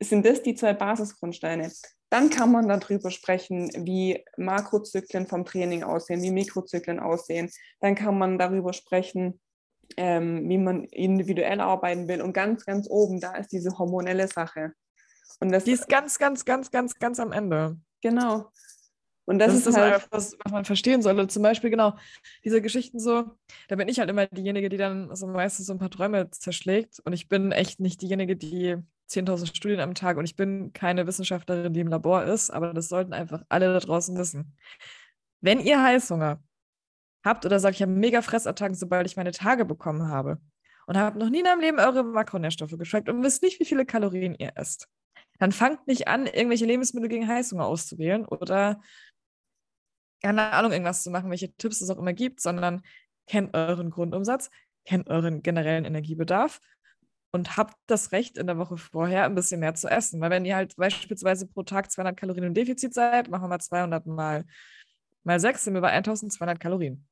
[0.00, 1.70] Sind das die zwei Basisgrundsteine?
[2.10, 7.50] Dann kann man darüber sprechen, wie Makrozyklen vom Training aussehen, wie Mikrozyklen aussehen.
[7.80, 9.40] Dann kann man darüber sprechen,
[9.96, 12.20] ähm, wie man individuell arbeiten will.
[12.20, 14.72] Und ganz, ganz oben, da ist diese hormonelle Sache.
[15.40, 17.78] Und das, die ist ganz, ganz, ganz, ganz, ganz am Ende.
[18.02, 18.50] Genau.
[19.24, 21.28] Und das, das ist, ist halt, was, was, man verstehen sollte.
[21.28, 21.94] Zum Beispiel, genau,
[22.44, 23.24] diese Geschichten so,
[23.68, 26.98] da bin ich halt immer diejenige, die dann so meistens so ein paar Träume zerschlägt.
[27.04, 28.76] Und ich bin echt nicht diejenige, die
[29.12, 32.88] 10.000 Studien am Tag und ich bin keine Wissenschaftlerin, die im Labor ist, aber das
[32.88, 34.56] sollten einfach alle da draußen wissen.
[35.40, 36.42] Wenn ihr Heißhunger
[37.24, 40.40] habt oder sagt, ich habe mega Fressattacken, sobald ich meine Tage bekommen habe
[40.86, 43.84] und habt noch nie in eurem Leben eure Makronährstoffe geschmeckt und wisst nicht, wie viele
[43.84, 44.88] Kalorien ihr esst,
[45.38, 48.80] dann fangt nicht an, irgendwelche Lebensmittel gegen Heißhunger auszuwählen oder
[50.22, 52.82] keine Ahnung, irgendwas zu machen, welche Tipps es auch immer gibt, sondern
[53.26, 54.50] kennt euren Grundumsatz,
[54.84, 56.60] kennt euren generellen Energiebedarf
[57.32, 60.20] und habt das Recht, in der Woche vorher ein bisschen mehr zu essen.
[60.20, 63.58] Weil wenn ihr halt beispielsweise pro Tag 200 Kalorien im Defizit seid, machen wir mal
[63.58, 64.44] 200 mal,
[65.24, 67.06] mal 6, sind wir bei 1200 Kalorien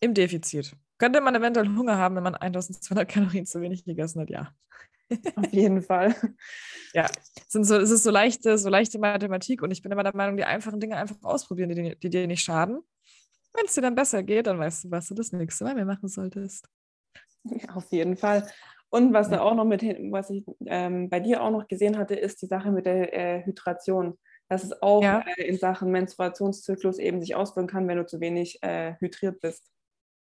[0.00, 0.74] im Defizit.
[0.98, 4.30] Könnte man eventuell Hunger haben, wenn man 1200 Kalorien zu wenig gegessen hat?
[4.30, 4.52] Ja.
[5.36, 6.14] Auf jeden Fall.
[6.92, 7.06] Ja,
[7.36, 10.16] es, sind so, es ist so leichte, so leichte Mathematik und ich bin immer der
[10.16, 12.80] Meinung, die einfachen Dinge einfach ausprobieren, die, die dir nicht schaden.
[13.54, 15.84] Wenn es dir dann besser geht, dann weißt du, was du das nächste Mal mehr
[15.84, 16.68] machen solltest.
[17.44, 18.46] Ja, auf jeden Fall.
[18.90, 22.14] Und was da auch noch mit, was ich ähm, bei dir auch noch gesehen hatte,
[22.14, 24.18] ist die Sache mit der äh, Hydration.
[24.48, 25.24] Dass es auch ja.
[25.36, 29.70] äh, in Sachen Menstruationszyklus eben sich auswirken kann, wenn du zu wenig äh, hydriert bist.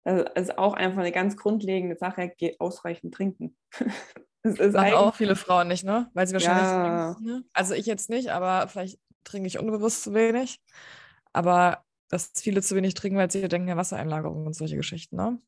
[0.03, 3.55] Das ist auch einfach eine ganz grundlegende Sache, ausreichend trinken.
[4.43, 6.09] das ist Machen auch viele Frauen nicht, ne?
[6.13, 7.13] Weil sie wahrscheinlich ja.
[7.13, 7.43] trinken, ne?
[7.53, 10.61] Also ich jetzt nicht, aber vielleicht trinke ich unbewusst zu wenig.
[11.33, 15.39] Aber dass viele zu wenig trinken, weil sie denken, ja, Wassereinlagerung und solche Geschichten, ne?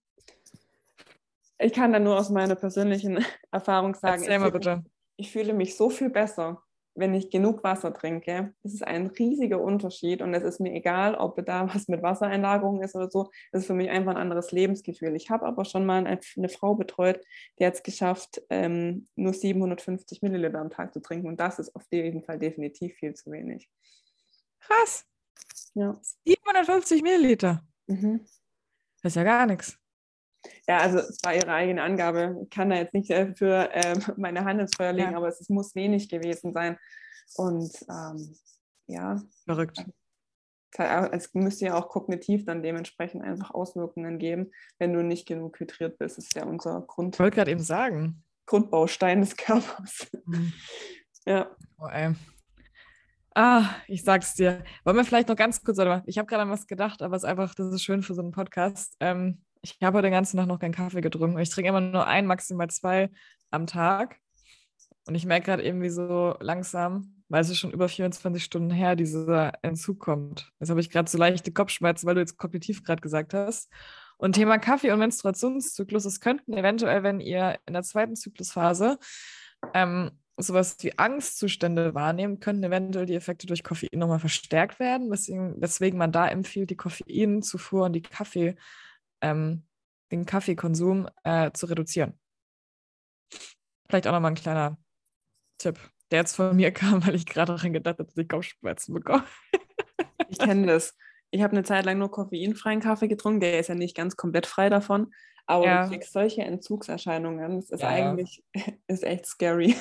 [1.62, 4.84] ich kann da nur aus meiner persönlichen Erfahrung sagen, Erzähl mal bitte.
[5.16, 6.62] ich fühle mich so viel besser,
[6.96, 8.54] wenn ich genug Wasser trinke.
[8.64, 12.82] Das ist ein riesiger Unterschied und es ist mir egal, ob da was mit Wassereinlagerung
[12.82, 13.32] ist oder so.
[13.52, 15.16] Das ist für mich einfach ein anderes Lebensgefühl.
[15.16, 17.22] Ich habe aber schon mal eine Frau betreut,
[17.60, 21.76] die hat es geschafft, ähm, nur 750 Milliliter am Tag zu trinken und das ist
[21.76, 23.70] auf jeden Fall definitiv viel zu wenig.
[24.60, 25.06] Krass.
[25.74, 26.00] Ja.
[26.26, 27.64] 750 Milliliter.
[27.88, 28.22] Mhm.
[29.02, 29.81] Das ist ja gar nichts.
[30.68, 32.38] Ja, also es war ihre eigene Angabe.
[32.44, 35.18] Ich kann da jetzt nicht für äh, meine Hand ins Feuer legen, ja.
[35.18, 36.78] aber es, es, muss wenig gewesen sein.
[37.36, 38.36] Und ähm,
[38.88, 39.22] ja.
[39.46, 39.86] Verrückt.
[40.78, 45.98] Es müsste ja auch kognitiv dann dementsprechend einfach Auswirkungen geben, wenn du nicht genug hydriert
[45.98, 46.18] bist.
[46.18, 47.16] Das ist ja unser Grund.
[47.16, 48.24] Ich wollte gerade eben sagen.
[48.46, 50.10] Grundbaustein des Körpers.
[50.26, 50.54] Mhm.
[51.26, 51.52] ja.
[51.78, 52.16] Oh, ey.
[53.36, 54.64] Ah, ich sag's dir.
[54.84, 57.24] Wollen wir vielleicht noch ganz kurz, oder ich habe gerade an was gedacht, aber es
[57.24, 58.96] ist einfach, das ist schön für so einen Podcast.
[59.00, 61.40] Ähm, ich habe heute den ganzen Tag noch keinen Kaffee getrunken.
[61.40, 63.10] Ich trinke immer nur ein, maximal zwei
[63.52, 64.18] am Tag.
[65.08, 68.96] Und ich merke gerade irgendwie so langsam, weil es ist schon über 24 Stunden her,
[68.96, 70.52] dieser Entzug kommt.
[70.60, 73.70] Jetzt habe ich gerade so leichte Kopfschmerzen, weil du jetzt kognitiv gerade gesagt hast.
[74.18, 79.00] Und Thema Kaffee und Menstruationszyklus, es könnten eventuell, wenn ihr in der zweiten Zyklusphase
[79.74, 85.60] ähm, sowas wie Angstzustände wahrnehmen, könnten eventuell die Effekte durch Koffein nochmal verstärkt werden, weswegen,
[85.60, 88.56] weswegen man da empfiehlt, die Koffeinzufuhr und die Kaffee
[89.22, 89.64] ähm,
[90.12, 92.20] den Kaffeekonsum äh, zu reduzieren.
[93.88, 94.78] Vielleicht auch nochmal ein kleiner
[95.58, 95.80] Tipp,
[96.12, 99.24] der jetzt von mir kam, weil ich gerade daran gedacht habe, dass ich Kopfschmerzen bekomme.
[100.30, 100.96] ich kenne das.
[101.32, 104.46] ich habe eine Zeit lang nur koffeinfreien Kaffee getrunken, der ist ja nicht ganz komplett
[104.46, 105.12] frei davon.
[105.48, 105.84] Aber ja.
[105.84, 107.58] du kriegst solche Entzugserscheinungen.
[107.58, 108.44] Das ist ja, eigentlich
[108.88, 109.76] ist echt scary.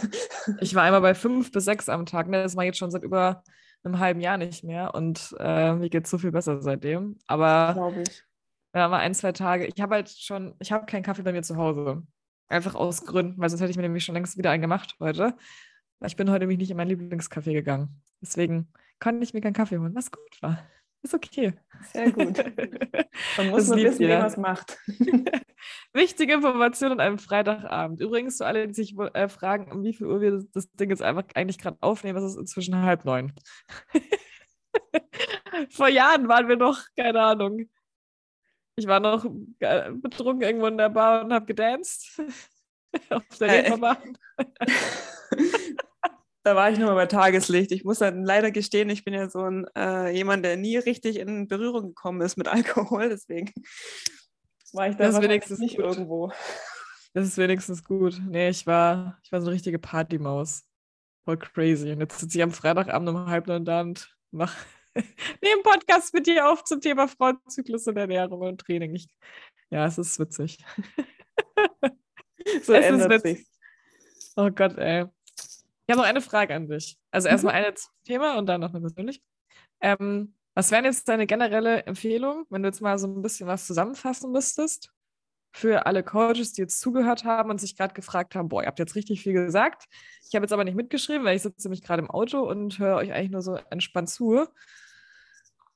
[0.61, 2.29] Ich war einmal bei fünf bis sechs am Tag.
[2.29, 2.43] Ne?
[2.43, 3.45] Das war jetzt schon seit über
[3.85, 4.95] einem halben Jahr nicht mehr.
[4.95, 7.19] Und äh, mir geht es so viel besser seitdem.
[7.27, 7.93] Aber.
[8.75, 9.67] Ja, mal ein, zwei Tage.
[9.67, 12.03] Ich habe halt schon, ich habe keinen Kaffee bei mir zu Hause.
[12.49, 15.37] Einfach aus Gründen, weil sonst hätte ich mir nämlich schon längst wieder einen gemacht heute.
[16.05, 18.01] Ich bin heute nämlich nicht in mein Lieblingscafé gegangen.
[18.21, 20.67] Deswegen konnte ich mir keinen Kaffee holen, was gut war.
[21.03, 21.55] Ist okay.
[21.93, 22.39] Sehr gut.
[23.37, 24.79] Man muss nur wissen, wer was macht.
[25.93, 28.01] Wichtige Information an einem Freitagabend.
[28.01, 30.91] Übrigens, für alle, die sich äh, fragen, um wie viel Uhr wir das, das Ding
[30.91, 33.33] jetzt einfach eigentlich gerade aufnehmen, es ist inzwischen halb neun.
[35.71, 37.69] Vor Jahren waren wir noch, keine Ahnung.
[38.81, 39.27] Ich war noch
[39.59, 42.19] äh, betrunken irgendwo in der Bar und habe gedanced.
[43.11, 44.17] Auf der äh, Reeperbahn.
[46.45, 47.73] da war ich nur mal bei Tageslicht.
[47.73, 51.19] Ich muss dann leider gestehen, ich bin ja so ein äh, jemand, der nie richtig
[51.19, 53.11] in Berührung gekommen ist mit Alkohol.
[53.11, 53.53] Deswegen
[54.73, 55.85] war ich da das wenigstens nicht gut.
[55.85, 56.33] irgendwo.
[57.13, 58.19] Das ist wenigstens gut.
[58.27, 60.65] Nee, ich war, ich war so eine richtige Partymaus.
[61.27, 61.93] Voll crazy.
[61.93, 64.57] Und jetzt sitze ich am Freitagabend um halb neun da und mache
[65.43, 68.95] nehme Podcast mit dir auf zum Thema Frauenzyklus und Ernährung und Training.
[68.95, 69.09] Ich,
[69.71, 70.59] ja, es ist witzig.
[72.63, 73.47] so es ist witzig.
[74.37, 75.05] Oh Gott, ey.
[75.87, 76.99] Ich habe noch eine Frage an dich.
[77.11, 77.33] Also mhm.
[77.33, 79.23] erstmal eine zum Thema und dann noch eine persönlich.
[79.81, 83.67] Ähm, was wären jetzt deine generelle Empfehlung, wenn du jetzt mal so ein bisschen was
[83.67, 84.91] zusammenfassen müsstest
[85.53, 88.79] für alle Coaches, die jetzt zugehört haben und sich gerade gefragt haben, boah, ihr habt
[88.79, 89.87] jetzt richtig viel gesagt.
[90.29, 92.97] Ich habe jetzt aber nicht mitgeschrieben, weil ich sitze nämlich gerade im Auto und höre
[92.97, 94.47] euch eigentlich nur so entspannt zu.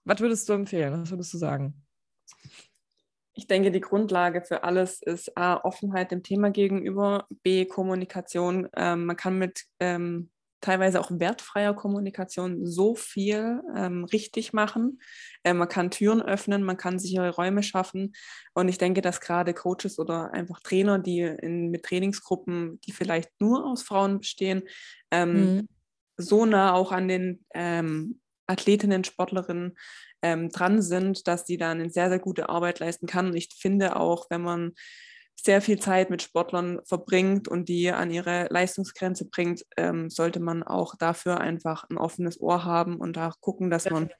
[0.04, 1.02] Was würdest du empfehlen?
[1.02, 1.82] Was würdest du sagen?
[3.36, 8.68] Ich denke, die Grundlage für alles ist A, Offenheit dem Thema gegenüber, B, Kommunikation.
[8.76, 10.30] Ähm, man kann mit ähm,
[10.64, 15.00] teilweise auch wertfreier Kommunikation so viel ähm, richtig machen.
[15.42, 18.14] Äh, man kann Türen öffnen, man kann sichere Räume schaffen.
[18.54, 23.30] Und ich denke, dass gerade Coaches oder einfach Trainer, die in, mit Trainingsgruppen, die vielleicht
[23.40, 24.62] nur aus Frauen bestehen,
[25.10, 25.68] ähm, mhm.
[26.16, 29.76] so nah auch an den ähm, Athletinnen, Sportlerinnen
[30.22, 33.26] ähm, dran sind, dass die dann eine sehr, sehr gute Arbeit leisten kann.
[33.26, 34.72] Und ich finde auch, wenn man
[35.36, 40.62] sehr viel Zeit mit Sportlern verbringt und die an ihre Leistungsgrenze bringt, ähm, sollte man
[40.62, 44.10] auch dafür einfach ein offenes Ohr haben und da gucken, dass man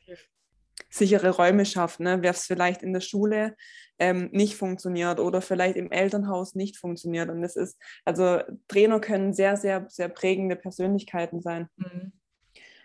[0.91, 2.19] sichere Räume schafft, ne?
[2.21, 3.57] wer es vielleicht in der Schule
[3.99, 7.31] ähm, nicht funktioniert oder vielleicht im Elternhaus nicht funktioniert.
[7.31, 11.69] Und das ist, also Trainer können sehr, sehr, sehr prägende Persönlichkeiten sein.
[11.77, 12.13] Mhm.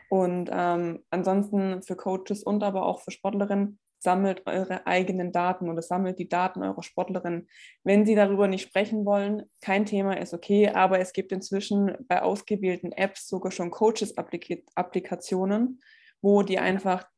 [0.10, 5.82] Und ähm, ansonsten für Coaches und aber auch für Sportlerinnen, sammelt eure eigenen Daten oder
[5.82, 7.50] sammelt die Daten eurer Sportlerinnen.
[7.84, 12.22] Wenn sie darüber nicht sprechen wollen, kein Thema ist okay, aber es gibt inzwischen bei
[12.22, 15.82] ausgewählten Apps sogar schon Coaches-Applikationen,
[16.22, 17.10] wo die einfach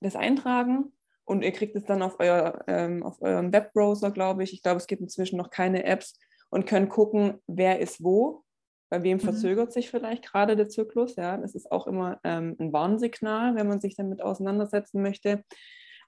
[0.00, 0.92] das eintragen
[1.24, 4.52] und ihr kriegt es dann auf, euer, ähm, auf euren Webbrowser, glaube ich.
[4.52, 6.16] Ich glaube, es gibt inzwischen noch keine Apps
[6.50, 8.44] und könnt gucken, wer ist wo
[8.88, 9.22] bei wem mhm.
[9.22, 11.16] verzögert sich vielleicht gerade der Zyklus?
[11.16, 15.44] Ja, das ist auch immer ähm, ein Warnsignal, wenn man sich damit auseinandersetzen möchte.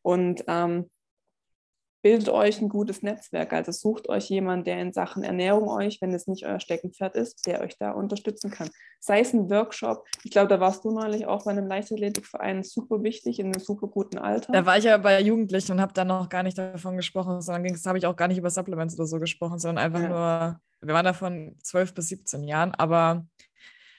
[0.02, 0.88] Und ähm,
[2.02, 3.52] bildet euch ein gutes Netzwerk.
[3.52, 7.46] Also sucht euch jemanden, der in Sachen Ernährung euch, wenn es nicht euer Steckenpferd ist,
[7.46, 8.70] der euch da unterstützen kann.
[9.00, 10.06] Sei es ein Workshop.
[10.24, 13.88] Ich glaube, da warst du neulich auch bei einem Leichtathletikverein super wichtig, in einem super
[13.88, 14.52] guten Alter.
[14.52, 17.74] Da war ich ja bei Jugendlichen und habe dann noch gar nicht davon gesprochen, sondern
[17.84, 20.08] habe ich auch gar nicht über Supplements oder so gesprochen, sondern einfach ja.
[20.08, 23.26] nur wir waren da von 12 bis 17 Jahren, aber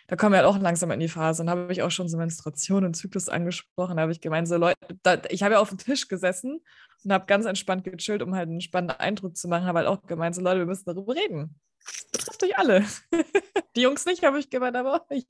[0.07, 1.41] da kommen wir halt auch langsam in die Phase.
[1.41, 3.95] Und habe ich auch schon so Menstruation und Zyklus angesprochen.
[3.95, 6.59] Da habe ich gemeint, so Leute, da, ich habe ja auf dem Tisch gesessen
[7.05, 9.65] und habe ganz entspannt gechillt, um halt einen spannenden Eindruck zu machen.
[9.65, 11.55] Habe halt auch gemeint, so Leute, wir müssen darüber reden.
[11.85, 12.85] Das betrifft euch alle.
[13.77, 15.25] die Jungs nicht, habe ich gemeint, aber ich.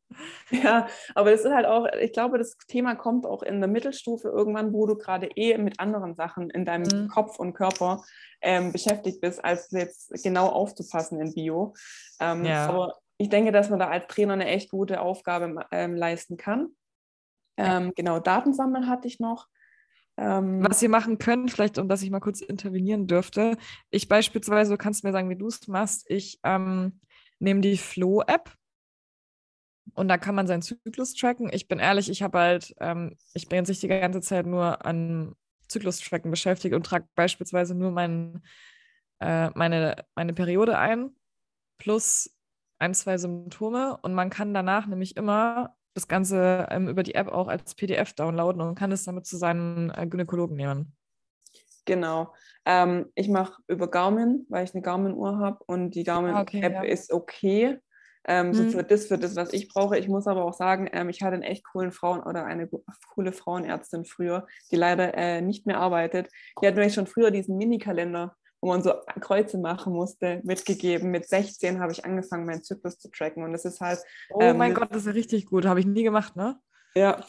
[0.50, 4.28] Ja, aber das ist halt auch, ich glaube, das Thema kommt auch in der Mittelstufe
[4.28, 7.08] irgendwann, wo du gerade eh mit anderen Sachen in deinem mhm.
[7.08, 8.02] Kopf und Körper
[8.40, 11.74] ähm, beschäftigt bist, als jetzt genau aufzupassen in Bio.
[12.20, 12.68] Ähm, ja.
[12.68, 16.68] Aber ich denke, dass man da als Trainer eine echt gute Aufgabe ähm, leisten kann.
[17.56, 19.48] Ähm, genau, Datensammeln hatte ich noch.
[20.16, 23.56] Ähm, Was ihr machen könnt, vielleicht, um dass ich mal kurz intervenieren dürfte.
[23.90, 26.04] Ich beispielsweise, du kannst mir sagen, wie du es machst.
[26.08, 27.00] Ich ähm,
[27.38, 28.52] nehme die Flow-App
[29.94, 31.50] und da kann man seinen Zyklus tracken.
[31.52, 34.84] Ich bin ehrlich, ich habe halt, ähm, ich bin jetzt nicht die ganze Zeit nur
[34.84, 35.34] an
[35.68, 38.42] Zyklus-Tracken beschäftigt und trage beispielsweise nur mein,
[39.20, 41.10] äh, meine, meine Periode ein,
[41.78, 42.30] plus
[42.78, 43.98] ein, zwei Symptome.
[44.02, 48.12] Und man kann danach nämlich immer das Ganze ähm, über die App auch als PDF
[48.14, 50.92] downloaden und kann es damit zu seinen äh, Gynäkologen nehmen.
[51.84, 52.32] Genau.
[52.64, 56.82] Ähm, ich mache über Garmin, weil ich eine Garmin-Uhr habe und die ah, okay, ja.
[56.82, 57.78] ist okay.
[58.26, 58.54] Ähm, mhm.
[58.54, 59.98] so für das, für das, was ich brauche.
[59.98, 62.68] Ich muss aber auch sagen, ähm, ich hatte einen echt coolen Frauen oder eine
[63.14, 66.28] coole Frauenärztin früher, die leider äh, nicht mehr arbeitet.
[66.62, 71.10] Die hat mir schon früher diesen Mini-Kalender wo man so Kreuze machen musste, mitgegeben.
[71.10, 73.44] Mit 16 habe ich angefangen, meinen Zyklus zu tracken.
[73.44, 74.00] Und das ist halt.
[74.30, 75.66] Oh ähm, mein Gott, das ist ja richtig gut.
[75.66, 76.58] Habe ich nie gemacht, ne?
[76.94, 77.22] Ja.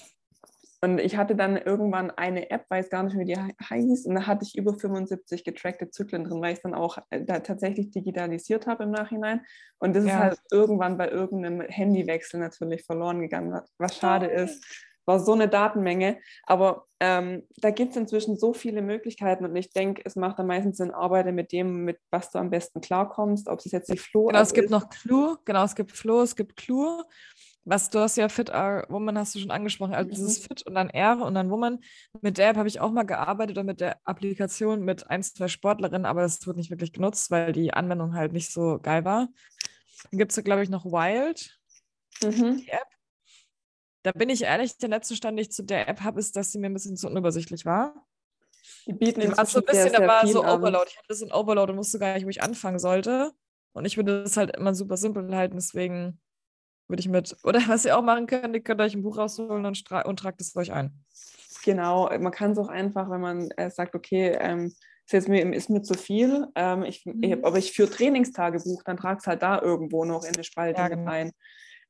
[0.86, 4.28] Und ich hatte dann irgendwann eine App, weiß gar nicht, wie die heißt, und da
[4.28, 7.90] hatte ich über 75 getrackte Zyklen drin, weil ich es dann auch äh, da tatsächlich
[7.90, 9.42] digitalisiert habe im Nachhinein.
[9.80, 10.12] Und das ja.
[10.12, 14.42] ist halt irgendwann bei irgendeinem Handywechsel natürlich verloren gegangen, was schade oh.
[14.44, 14.64] ist
[15.06, 16.18] war so eine Datenmenge.
[16.44, 20.48] Aber ähm, da gibt es inzwischen so viele Möglichkeiten und ich denke, es macht am
[20.48, 23.98] meisten Sinn, arbeite mit dem, mit was du am besten klarkommst, ob es jetzt die
[23.98, 24.72] Flo Genau, es gibt ist.
[24.72, 27.04] noch Clue, genau, es gibt Flo, es gibt Clue.
[27.68, 30.14] Was du hast ja Fit R Woman hast du schon angesprochen, also mhm.
[30.14, 31.80] dieses Fit und dann R und dann Woman.
[32.22, 35.48] Mit der App habe ich auch mal gearbeitet und mit der Applikation mit ein, zwei
[35.48, 39.30] Sportlerinnen, aber das wird nicht wirklich genutzt, weil die Anwendung halt nicht so geil war.
[40.12, 41.60] Dann gibt es, glaube ich, noch Wild,
[42.22, 42.58] mhm.
[42.58, 42.88] die App.
[44.04, 46.52] Da bin ich ehrlich, der letzte Stand, den ich zu der App habe, ist, dass
[46.52, 47.96] sie mir ein bisschen zu unübersichtlich war.
[48.86, 50.86] Die bieten die war so ein bisschen, da war so Overload.
[50.92, 53.32] Ich hatte so ein Overload und wusste gar nicht, wo ich anfangen sollte.
[53.74, 56.22] Und ich würde das halt immer super simpel halten, deswegen
[56.88, 59.66] würde ich mit, oder was ihr auch machen könnt, ihr könnt euch ein Buch rausholen
[59.66, 60.94] und, und tragt es euch ein.
[61.64, 64.66] Genau, man kann es auch einfach, wenn man äh, sagt, okay, ähm,
[65.06, 67.24] ist, jetzt mir, ist mir zu viel, ähm, ich, mhm.
[67.24, 70.82] ich, aber ich für Trainingstagebuch, dann trag es halt da irgendwo noch in eine Spalte
[70.82, 71.10] ja, genau.
[71.10, 71.32] rein.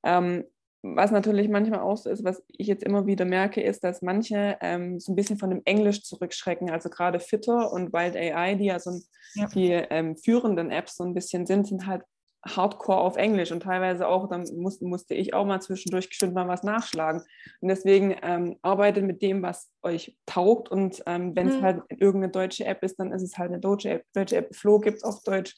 [0.04, 0.46] Ähm,
[0.82, 4.58] was natürlich manchmal auch so ist, was ich jetzt immer wieder merke, ist, dass manche
[4.62, 6.70] ähm, so ein bisschen von dem Englisch zurückschrecken.
[6.70, 9.48] Also gerade Fitter und Wild AI, die ja so ein, ja.
[9.48, 12.04] die ähm, führenden Apps so ein bisschen sind, sind halt
[12.48, 16.48] hardcore auf Englisch und teilweise auch, dann muss, musste ich auch mal zwischendurch bestimmt mal
[16.48, 17.22] was nachschlagen.
[17.62, 21.62] Und deswegen ähm, arbeitet mit dem, was euch taugt und ähm, wenn es mhm.
[21.62, 24.06] halt irgendeine deutsche App ist, dann ist es halt eine deutsche App.
[24.14, 25.56] Deutsche App Flow gibt es auf Deutsch.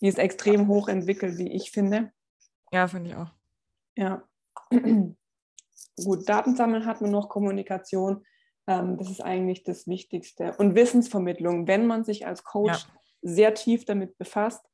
[0.00, 2.12] Die ist extrem hoch entwickelt, wie ich finde.
[2.70, 3.30] Ja, finde ich auch.
[3.96, 4.22] Ja,
[6.04, 8.24] Gut, Datensammeln hat man noch, Kommunikation.
[8.66, 10.54] Ähm, das ist eigentlich das Wichtigste.
[10.58, 13.00] Und Wissensvermittlung, wenn man sich als Coach ja.
[13.22, 14.64] sehr tief damit befasst,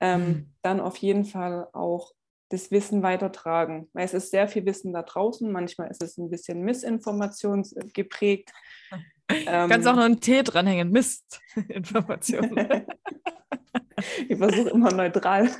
[0.00, 0.52] ähm, mhm.
[0.62, 2.12] dann auf jeden Fall auch
[2.50, 3.88] das Wissen weitertragen.
[3.92, 5.50] Weil es ist sehr viel Wissen da draußen.
[5.50, 8.50] Manchmal ist es ein bisschen Missinformation geprägt.
[9.46, 10.90] Ähm, Kannst auch noch einen T dranhängen.
[10.90, 12.50] Mistinformation.
[14.28, 15.48] ich versuche immer neutral.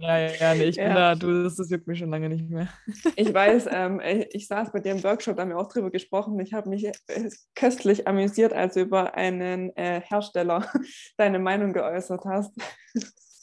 [0.00, 0.84] Ja, ja, ja nee, ich ja.
[0.84, 2.68] bin da, du, das, das juckt mich schon lange nicht mehr.
[3.16, 6.38] Ich weiß, ähm, ich saß bei dir im Workshop, da haben wir auch drüber gesprochen.
[6.38, 6.92] Ich habe mich äh,
[7.56, 10.70] köstlich amüsiert, als du über einen äh, Hersteller
[11.16, 12.52] deine Meinung geäußert hast.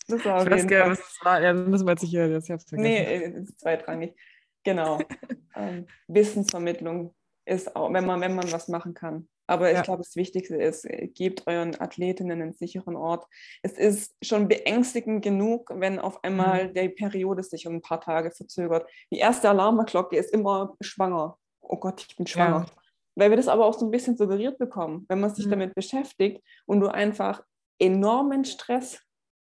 [0.07, 0.91] Das war auf ich jeden Fall.
[0.91, 1.41] was das war.
[1.41, 4.15] Ja, das müssen wir jetzt nicht das ich Nee, äh, das ist zweitrangig.
[4.63, 4.99] Genau.
[5.55, 9.27] ähm, Wissensvermittlung ist auch, wenn man, wenn man was machen kann.
[9.47, 9.79] Aber ja.
[9.79, 13.25] ich glaube, das Wichtigste ist, äh, gebt euren Athletinnen einen sicheren Ort.
[13.61, 16.73] Es ist schon beängstigend genug, wenn auf einmal mhm.
[16.73, 18.89] die Periode sich um ein paar Tage verzögert.
[19.11, 21.37] Die erste Alarmglocke ist immer schwanger.
[21.61, 22.65] Oh Gott, ich bin schwanger.
[22.67, 22.81] Ja.
[23.15, 25.51] Weil wir das aber auch so ein bisschen suggeriert bekommen, wenn man sich mhm.
[25.51, 27.43] damit beschäftigt und du einfach
[27.79, 29.01] enormen Stress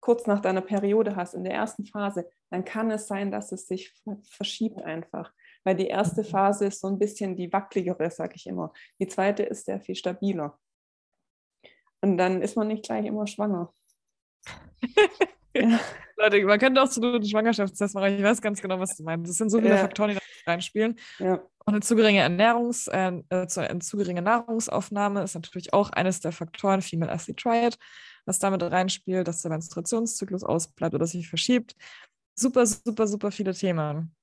[0.01, 3.67] kurz nach deiner Periode hast, in der ersten Phase, dann kann es sein, dass es
[3.67, 3.93] sich
[4.23, 5.33] verschiebt einfach
[5.69, 8.73] weil die erste Phase ist so ein bisschen die wackeligere, sage ich immer.
[8.99, 10.59] Die zweite ist sehr viel stabiler.
[12.01, 13.71] Und dann ist man nicht gleich immer schwanger.
[15.55, 15.79] ja.
[16.17, 18.15] Leute, man könnte auch zu einem Schwangerschaftstest machen.
[18.15, 19.29] Ich weiß ganz genau, was du meinst.
[19.29, 19.77] Das sind so viele ja.
[19.77, 20.99] Faktoren, die da reinspielen.
[21.19, 21.35] Ja.
[21.67, 26.33] Und eine zu geringe Ernährungs, äh, eine zu geringe Nahrungsaufnahme ist natürlich auch eines der
[26.33, 27.77] Faktoren, Female Acid Triad,
[28.29, 31.75] was damit reinspielt, dass der Menstruationszyklus ausbleibt oder sich verschiebt.
[32.35, 34.15] Super, super, super viele Themen.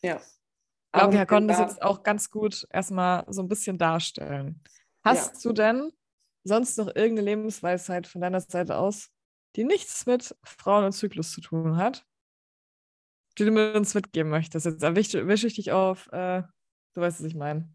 [0.00, 4.62] Ja, ich glaube, Herr konnte das jetzt auch ganz gut erstmal so ein bisschen darstellen.
[5.04, 5.50] Hast ja.
[5.50, 5.92] du denn
[6.44, 9.10] sonst noch irgendeine Lebensweisheit von deiner Seite aus,
[9.56, 12.06] die nichts mit Frauen und Zyklus zu tun hat,
[13.38, 14.66] die du mit uns mitgeben möchtest?
[14.66, 16.42] Jetzt erwische ich dich auf, äh,
[16.94, 17.74] du weißt, was ich meine.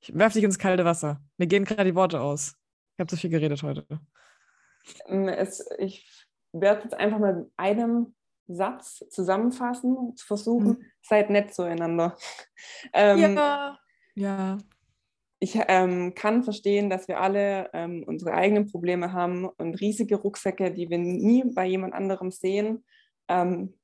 [0.00, 1.20] Ich werfe dich ins kalte Wasser.
[1.38, 2.54] Mir gehen gerade die Worte aus.
[2.94, 3.86] Ich habe zu viel geredet heute.
[5.06, 8.14] Ähm, es, ich werde jetzt einfach mal mit einem
[8.48, 10.84] Satz zusammenfassen, zu versuchen, mhm.
[11.02, 12.16] seid nett zueinander.
[12.92, 13.78] Ähm, ja,
[14.14, 14.58] ja.
[15.40, 20.72] Ich ähm, kann verstehen, dass wir alle ähm, unsere eigenen Probleme haben und riesige Rucksäcke,
[20.72, 22.84] die wir nie bei jemand anderem sehen,
[23.28, 23.74] ähm,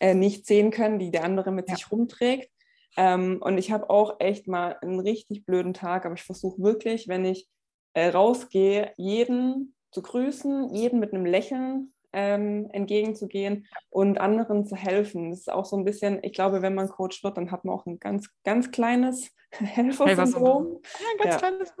[0.00, 1.76] äh, nicht sehen können, die der andere mit ja.
[1.76, 2.50] sich rumträgt.
[2.96, 7.06] Ähm, und ich habe auch echt mal einen richtig blöden Tag, aber ich versuche wirklich,
[7.06, 7.48] wenn ich
[7.92, 15.30] äh, rausgehe, jeden zu grüßen, jeden mit einem Lächeln ähm, entgegenzugehen und anderen zu helfen.
[15.30, 17.74] Das ist auch so ein bisschen, ich glaube, wenn man Coach wird, dann hat man
[17.74, 20.80] auch ein ganz, ganz kleines Helfersyndrom.
[20.82, 21.38] Ja, ganz ja.
[21.38, 21.72] kleines.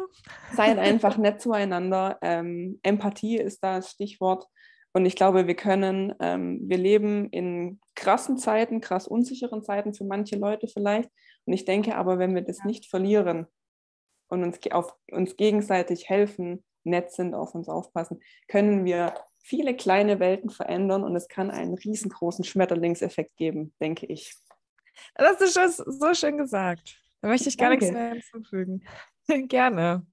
[0.52, 2.18] Seid einfach nett zueinander.
[2.22, 4.46] Ähm, Empathie ist das Stichwort.
[4.92, 10.04] Und ich glaube, wir können, ähm, wir leben in krassen Zeiten, krass unsicheren Zeiten für
[10.04, 11.10] manche Leute vielleicht.
[11.46, 13.48] Und ich denke aber, wenn wir das nicht verlieren
[14.28, 20.20] und uns, auf, uns gegenseitig helfen, nett sind, auf uns aufpassen, können wir viele kleine
[20.20, 24.34] Welten verändern und es kann einen riesengroßen Schmetterlingseffekt geben, denke ich.
[25.14, 26.98] Das ist schon so schön gesagt.
[27.20, 27.84] Da möchte ich gar Danke.
[27.84, 28.84] nichts mehr hinzufügen.
[29.48, 30.06] Gerne.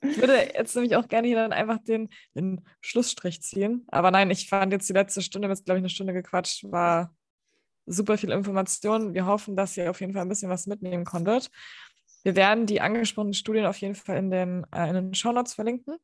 [0.00, 3.86] Ich würde jetzt nämlich auch gerne hier dann einfach den, den Schlussstrich ziehen.
[3.86, 6.12] Aber nein, ich fand jetzt die letzte Stunde, wir haben jetzt glaube ich eine Stunde
[6.12, 7.14] gequatscht, war
[7.86, 9.14] super viel Information.
[9.14, 11.50] Wir hoffen, dass ihr auf jeden Fall ein bisschen was mitnehmen konntet.
[12.22, 15.96] Wir werden die angesprochenen Studien auf jeden Fall in den, äh, in den Shownotes verlinken.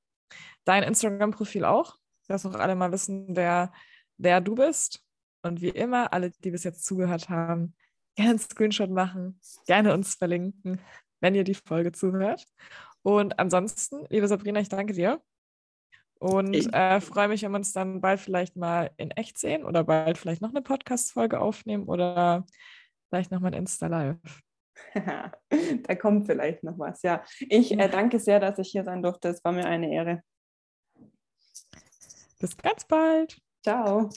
[0.64, 1.96] Dein Instagram-Profil auch,
[2.26, 3.72] dass auch alle mal wissen, wer,
[4.16, 5.02] wer du bist.
[5.42, 7.74] Und wie immer, alle, die bis jetzt zugehört haben,
[8.16, 10.80] gerne einen Screenshot machen, gerne uns verlinken,
[11.20, 12.46] wenn ihr die Folge zuhört.
[13.02, 15.22] Und ansonsten, liebe Sabrina, ich danke dir.
[16.18, 19.84] Und äh, freue mich, wenn wir uns dann bald vielleicht mal in echt sehen oder
[19.84, 22.44] bald vielleicht noch eine Podcast-Folge aufnehmen oder
[23.08, 24.42] vielleicht noch mal ein Insta-Live.
[24.94, 27.24] da kommt vielleicht noch was, ja.
[27.40, 29.28] Ich äh, danke sehr, dass ich hier sein durfte.
[29.28, 30.22] Es war mir eine Ehre.
[32.40, 33.36] Bis ganz bald.
[33.62, 34.10] Ciao.